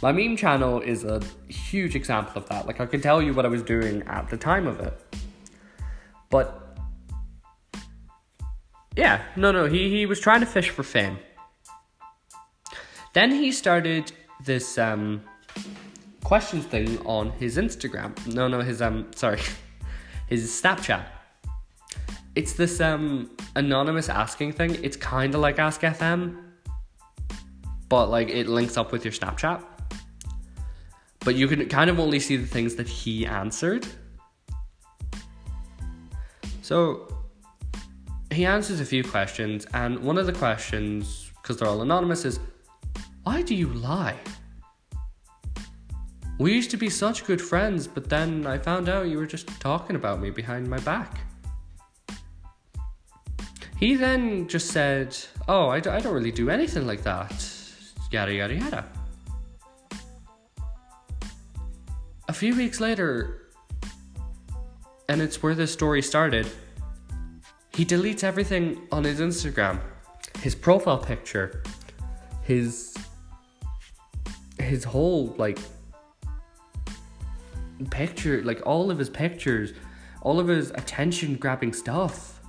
My 0.00 0.12
meme 0.12 0.36
channel 0.36 0.80
is 0.80 1.02
a 1.02 1.20
huge 1.48 1.96
example 1.96 2.40
of 2.40 2.48
that. 2.50 2.66
Like 2.66 2.80
I 2.80 2.86
can 2.86 3.00
tell 3.00 3.20
you 3.20 3.34
what 3.34 3.44
I 3.44 3.48
was 3.48 3.64
doing 3.64 4.02
at 4.06 4.28
the 4.28 4.36
time 4.36 4.68
of 4.68 4.78
it. 4.78 4.94
But 6.30 6.61
yeah, 8.96 9.22
no 9.36 9.52
no, 9.52 9.66
he 9.66 9.90
he 9.90 10.06
was 10.06 10.20
trying 10.20 10.40
to 10.40 10.46
fish 10.46 10.70
for 10.70 10.82
fame. 10.82 11.18
Then 13.12 13.30
he 13.30 13.52
started 13.52 14.12
this 14.44 14.78
um 14.78 15.22
questions 16.24 16.64
thing 16.64 16.98
on 17.06 17.30
his 17.32 17.56
Instagram. 17.56 18.12
No, 18.26 18.48
no, 18.48 18.60
his 18.60 18.80
um, 18.80 19.10
sorry, 19.14 19.40
his 20.28 20.50
Snapchat. 20.50 21.04
It's 22.34 22.54
this 22.54 22.80
um 22.80 23.30
anonymous 23.56 24.08
asking 24.08 24.52
thing. 24.52 24.82
It's 24.82 24.96
kind 24.96 25.34
of 25.34 25.40
like 25.40 25.58
Ask 25.58 25.82
FM, 25.82 26.42
but 27.88 28.06
like 28.06 28.28
it 28.28 28.48
links 28.48 28.76
up 28.76 28.92
with 28.92 29.04
your 29.04 29.12
Snapchat. 29.12 29.62
But 31.20 31.34
you 31.36 31.46
can 31.46 31.68
kind 31.68 31.88
of 31.88 32.00
only 32.00 32.18
see 32.18 32.36
the 32.36 32.46
things 32.46 32.74
that 32.76 32.88
he 32.88 33.26
answered. 33.26 33.86
So 36.62 37.06
he 38.32 38.46
answers 38.46 38.80
a 38.80 38.84
few 38.84 39.04
questions, 39.04 39.66
and 39.74 39.98
one 39.98 40.18
of 40.18 40.26
the 40.26 40.32
questions, 40.32 41.30
because 41.42 41.56
they're 41.58 41.68
all 41.68 41.82
anonymous, 41.82 42.24
is 42.24 42.40
why 43.24 43.42
do 43.42 43.54
you 43.54 43.68
lie? 43.68 44.16
We 46.38 46.52
used 46.52 46.70
to 46.70 46.76
be 46.76 46.88
such 46.88 47.24
good 47.24 47.40
friends, 47.40 47.86
but 47.86 48.08
then 48.08 48.46
I 48.46 48.58
found 48.58 48.88
out 48.88 49.08
you 49.08 49.18
were 49.18 49.26
just 49.26 49.48
talking 49.60 49.96
about 49.96 50.20
me 50.20 50.30
behind 50.30 50.68
my 50.68 50.78
back. 50.78 51.20
He 53.78 53.96
then 53.96 54.48
just 54.48 54.68
said, 54.68 55.16
Oh, 55.48 55.68
I 55.68 55.80
d- 55.80 55.90
I 55.90 56.00
don't 56.00 56.14
really 56.14 56.30
do 56.30 56.50
anything 56.50 56.86
like 56.86 57.02
that. 57.02 57.32
Yada, 58.10 58.32
yada, 58.32 58.54
yada. 58.54 58.84
A 62.28 62.32
few 62.32 62.56
weeks 62.56 62.80
later, 62.80 63.48
and 65.08 65.20
it's 65.20 65.42
where 65.42 65.54
this 65.54 65.72
story 65.72 66.00
started, 66.00 66.48
he 67.74 67.84
deletes 67.84 68.22
everything 68.22 68.86
on 68.90 69.04
his 69.04 69.20
Instagram 69.20 69.80
his 70.40 70.54
profile 70.54 70.98
picture, 70.98 71.62
his 72.42 72.96
his 74.58 74.84
whole 74.84 75.34
like 75.38 75.58
picture, 77.90 78.42
like 78.42 78.60
all 78.66 78.90
of 78.90 78.98
his 78.98 79.10
pictures, 79.10 79.72
all 80.20 80.40
of 80.40 80.48
his 80.48 80.70
attention 80.70 81.36
grabbing 81.36 81.72
stuff. 81.72 82.40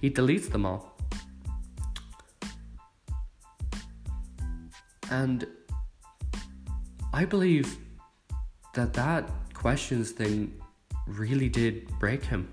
He 0.00 0.10
deletes 0.10 0.50
them 0.50 0.66
all. 0.66 0.92
And 5.10 5.46
I 7.12 7.24
believe 7.24 7.78
that 8.74 8.92
that 8.94 9.30
questions 9.54 10.10
thing 10.10 10.60
really 11.06 11.48
did 11.48 11.88
break 11.98 12.24
him. 12.24 12.48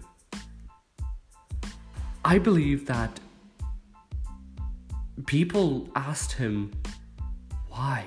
I 2.23 2.37
believe 2.37 2.85
that 2.85 3.19
people 5.25 5.89
asked 5.95 6.33
him 6.33 6.71
why. 7.69 8.05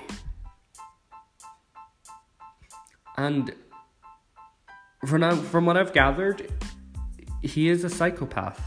And 3.17 3.53
from, 5.05 5.21
now, 5.21 5.35
from 5.35 5.65
what 5.65 5.77
I've 5.77 5.93
gathered, 5.93 6.51
he 7.41 7.69
is 7.69 7.83
a 7.83 7.89
psychopath. 7.89 8.61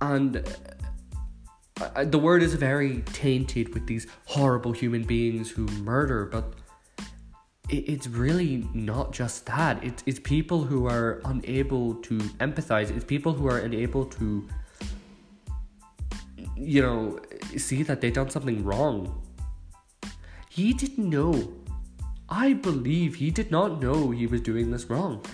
And 0.00 0.44
uh, 1.80 2.04
the 2.04 2.18
word 2.18 2.42
is 2.42 2.54
very 2.54 3.02
tainted 3.12 3.74
with 3.74 3.86
these 3.86 4.06
horrible 4.26 4.72
human 4.72 5.02
beings 5.02 5.50
who 5.50 5.66
murder, 5.66 6.26
but 6.26 6.54
it's 7.68 8.06
really 8.06 8.66
not 8.72 9.12
just 9.12 9.46
that. 9.46 9.82
It's, 9.84 10.02
it's 10.06 10.18
people 10.18 10.64
who 10.64 10.86
are 10.86 11.20
unable 11.24 11.94
to 11.96 12.18
empathize. 12.40 12.94
It's 12.94 13.04
people 13.04 13.32
who 13.34 13.46
are 13.46 13.58
unable 13.58 14.06
to, 14.06 14.48
you 16.56 16.82
know, 16.82 17.18
see 17.56 17.82
that 17.82 18.00
they've 18.00 18.12
done 18.12 18.30
something 18.30 18.64
wrong. 18.64 19.22
He 20.48 20.72
didn't 20.72 21.08
know. 21.08 21.52
I 22.28 22.54
believe 22.54 23.16
he 23.16 23.30
did 23.30 23.50
not 23.50 23.80
know 23.80 24.10
he 24.10 24.26
was 24.26 24.40
doing 24.40 24.70
this 24.70 24.86
wrong. 24.90 25.24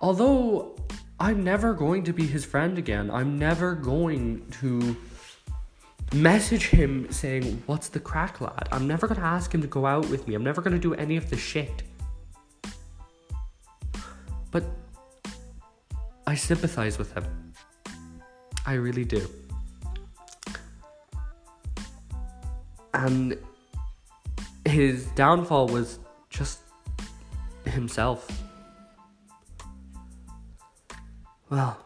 Although 0.00 0.76
I'm 1.20 1.44
never 1.44 1.74
going 1.74 2.02
to 2.04 2.12
be 2.12 2.26
his 2.26 2.44
friend 2.44 2.78
again, 2.78 3.10
I'm 3.10 3.38
never 3.38 3.74
going 3.74 4.48
to 4.60 4.96
message 6.14 6.68
him 6.68 7.10
saying, 7.10 7.62
What's 7.66 7.88
the 7.88 8.00
crack, 8.00 8.40
lad? 8.40 8.68
I'm 8.70 8.86
never 8.86 9.06
gonna 9.06 9.20
ask 9.20 9.54
him 9.54 9.60
to 9.62 9.66
go 9.66 9.86
out 9.86 10.08
with 10.08 10.28
me. 10.28 10.34
I'm 10.34 10.44
never 10.44 10.60
gonna 10.60 10.78
do 10.78 10.94
any 10.94 11.16
of 11.16 11.30
the 11.30 11.36
shit. 11.36 11.82
But 14.50 14.64
I 16.26 16.34
sympathize 16.34 16.98
with 16.98 17.12
him. 17.12 17.52
I 18.66 18.74
really 18.74 19.04
do. 19.04 19.28
And 22.94 23.38
his 24.66 25.06
downfall 25.06 25.68
was 25.68 25.98
just 26.30 26.60
himself. 27.64 28.28
Well, 31.50 31.76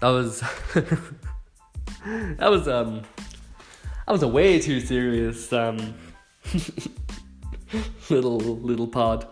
that 0.00 0.08
was 0.08 0.42
that 2.38 2.50
was 2.50 2.66
um 2.68 3.02
that 4.06 4.12
was 4.12 4.22
a 4.22 4.28
way 4.28 4.58
too 4.58 4.80
serious 4.80 5.52
um 5.52 5.94
little 8.10 8.38
little 8.38 8.86
pod. 8.86 9.26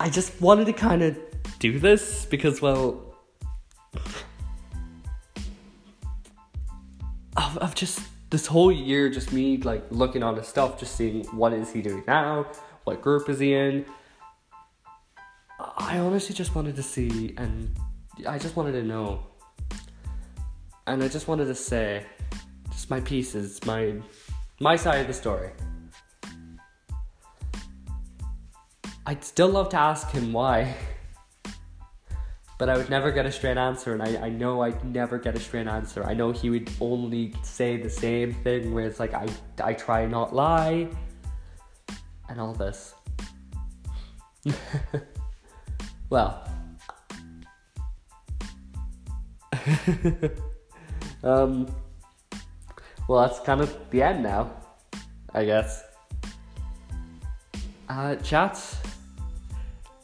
I 0.00 0.10
just 0.10 0.40
wanted 0.40 0.64
to 0.66 0.72
kind 0.72 1.02
of 1.02 1.16
do 1.60 1.78
this 1.78 2.24
because 2.24 2.60
well 2.60 3.14
I've, 7.36 7.62
I've 7.62 7.74
just 7.76 8.00
this 8.30 8.46
whole 8.46 8.72
year 8.72 9.08
just 9.08 9.32
me 9.32 9.58
like 9.58 9.84
looking 9.90 10.24
on 10.24 10.36
his 10.36 10.48
stuff 10.48 10.80
just 10.80 10.96
seeing 10.96 11.24
what 11.26 11.52
is 11.52 11.72
he 11.72 11.82
doing 11.82 12.02
now 12.08 12.46
what 12.82 13.00
group 13.00 13.28
is 13.28 13.38
he 13.38 13.54
in 13.54 13.84
i 15.76 15.98
honestly 15.98 16.34
just 16.34 16.54
wanted 16.54 16.74
to 16.74 16.82
see 16.82 17.34
and 17.36 17.76
i 18.26 18.38
just 18.38 18.56
wanted 18.56 18.72
to 18.72 18.82
know 18.82 19.22
and 20.86 21.02
I 21.02 21.08
just 21.08 21.28
wanted 21.28 21.46
to 21.46 21.54
say, 21.54 22.04
just 22.70 22.90
my 22.90 23.00
pieces, 23.00 23.64
my 23.64 23.94
my 24.60 24.76
side 24.76 25.00
of 25.00 25.06
the 25.06 25.14
story. 25.14 25.50
I'd 29.06 29.24
still 29.24 29.48
love 29.48 29.68
to 29.70 29.76
ask 29.78 30.10
him 30.10 30.32
why, 30.32 30.74
but 32.58 32.68
I 32.68 32.76
would 32.76 32.88
never 32.88 33.10
get 33.10 33.26
a 33.26 33.32
straight 33.32 33.56
answer, 33.56 33.92
and 33.92 34.02
I, 34.02 34.26
I 34.26 34.28
know 34.28 34.62
I'd 34.62 34.84
never 34.84 35.18
get 35.18 35.36
a 35.36 35.40
straight 35.40 35.66
answer. 35.66 36.04
I 36.04 36.14
know 36.14 36.30
he 36.30 36.50
would 36.50 36.70
only 36.80 37.34
say 37.42 37.76
the 37.76 37.90
same 37.90 38.32
thing, 38.32 38.72
where 38.72 38.86
it's 38.86 39.00
like 39.00 39.14
I 39.14 39.28
I 39.62 39.74
try 39.74 40.06
not 40.06 40.34
lie, 40.34 40.88
and 42.28 42.40
all 42.40 42.54
this. 42.54 42.94
well. 46.10 46.48
Um, 51.22 51.72
well, 53.08 53.26
that's 53.26 53.40
kind 53.40 53.60
of 53.60 53.76
the 53.90 54.02
end 54.02 54.22
now, 54.22 54.50
I 55.34 55.44
guess. 55.44 55.84
Uh, 57.88 58.16
chats. 58.16 58.78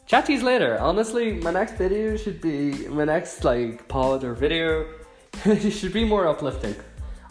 Chatties 0.07 0.43
later. 0.43 0.79
Honestly, 0.79 1.33
my 1.33 1.51
next 1.51 1.73
video 1.73 2.17
should 2.17 2.41
be 2.41 2.87
my 2.87 3.05
next 3.05 3.43
like 3.43 3.87
pod 3.87 4.23
or 4.23 4.33
video. 4.33 4.85
should 5.69 5.93
be 5.93 6.03
more 6.03 6.27
uplifting. 6.27 6.75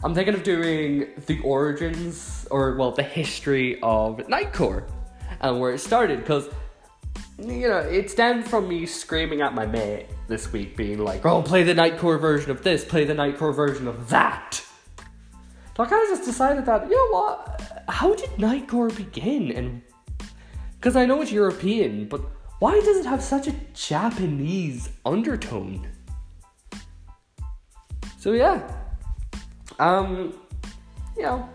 I'm 0.02 0.14
thinking 0.14 0.34
of 0.34 0.44
doing 0.44 1.08
the 1.26 1.40
origins 1.40 2.46
or 2.50 2.76
well 2.76 2.92
the 2.92 3.02
history 3.02 3.80
of 3.82 4.18
Nightcore 4.28 4.84
and 5.40 5.60
where 5.60 5.72
it 5.72 5.78
started 5.78 6.20
because 6.20 6.48
you 7.38 7.68
know, 7.68 7.78
it 7.78 8.10
stemmed 8.10 8.46
from 8.46 8.68
me 8.68 8.86
screaming 8.86 9.42
at 9.42 9.54
my 9.54 9.66
mate 9.66 10.06
this 10.28 10.52
week, 10.52 10.76
being 10.76 10.98
like, 10.98 11.24
oh, 11.26 11.42
play 11.42 11.62
the 11.62 11.74
Nightcore 11.74 12.20
version 12.20 12.50
of 12.50 12.62
this, 12.62 12.84
play 12.84 13.04
the 13.04 13.14
Nightcore 13.14 13.54
version 13.54 13.88
of 13.88 14.08
that. 14.10 14.62
So 15.76 15.84
I 15.84 15.86
kind 15.86 16.02
of 16.02 16.08
just 16.08 16.24
decided 16.24 16.66
that, 16.66 16.88
you 16.88 16.96
know 16.96 17.18
what, 17.18 17.82
how 17.88 18.14
did 18.14 18.30
Nightcore 18.30 18.94
begin? 18.94 19.52
And 19.52 19.82
because 20.74 20.96
I 20.96 21.06
know 21.06 21.22
it's 21.22 21.32
European, 21.32 22.06
but 22.06 22.20
why 22.58 22.80
does 22.80 22.98
it 22.98 23.06
have 23.06 23.22
such 23.22 23.46
a 23.46 23.54
Japanese 23.74 24.90
undertone? 25.06 25.88
So 28.18 28.32
yeah, 28.32 28.68
um, 29.78 30.34
you 31.16 31.22
know, 31.22 31.48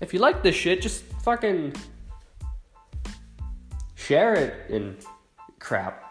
if 0.00 0.12
you 0.12 0.18
like 0.18 0.42
this 0.42 0.56
shit, 0.56 0.82
just 0.82 1.04
fucking 1.22 1.74
share 3.94 4.34
it 4.34 4.70
and 4.70 4.96
crap. 5.60 6.07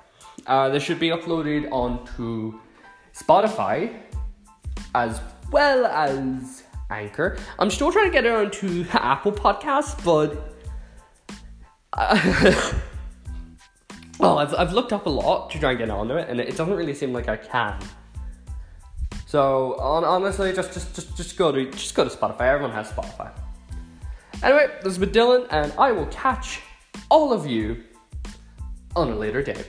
Uh, 0.47 0.69
this 0.69 0.81
should 0.83 0.99
be 0.99 1.09
uploaded 1.09 1.69
onto 1.71 2.59
Spotify 3.13 3.99
as 4.95 5.21
well 5.51 5.85
as 5.85 6.63
Anchor. 6.89 7.37
I'm 7.59 7.69
still 7.69 7.91
trying 7.91 8.05
to 8.05 8.11
get 8.11 8.25
it 8.25 8.31
onto 8.31 8.85
Apple 8.93 9.31
Podcasts, 9.31 10.03
but. 10.03 10.53
Well, 14.19 14.39
I've, 14.39 14.53
I've 14.55 14.73
looked 14.73 14.93
up 14.93 15.05
a 15.05 15.09
lot 15.09 15.51
to 15.51 15.59
try 15.59 15.71
and 15.71 15.79
get 15.79 15.89
onto 15.89 16.15
it, 16.15 16.27
and 16.29 16.39
it 16.39 16.57
doesn't 16.57 16.73
really 16.73 16.95
seem 16.95 17.13
like 17.13 17.29
I 17.29 17.37
can. 17.37 17.79
So 19.27 19.75
on, 19.79 20.03
honestly, 20.03 20.53
just 20.53 20.73
just 20.73 20.95
just 20.95 21.15
just 21.15 21.37
go 21.37 21.51
to 21.51 21.69
just 21.71 21.93
go 21.93 22.03
to 22.03 22.09
Spotify. 22.09 22.41
Everyone 22.41 22.71
has 22.71 22.89
Spotify. 22.91 23.31
Anyway, 24.41 24.67
this 24.77 24.85
has 24.85 24.97
been 24.97 25.09
Dylan, 25.09 25.47
and 25.51 25.71
I 25.77 25.91
will 25.91 26.05
catch 26.07 26.61
all 27.09 27.31
of 27.31 27.45
you 27.45 27.83
on 28.95 29.11
a 29.11 29.15
later 29.15 29.43
day. 29.43 29.63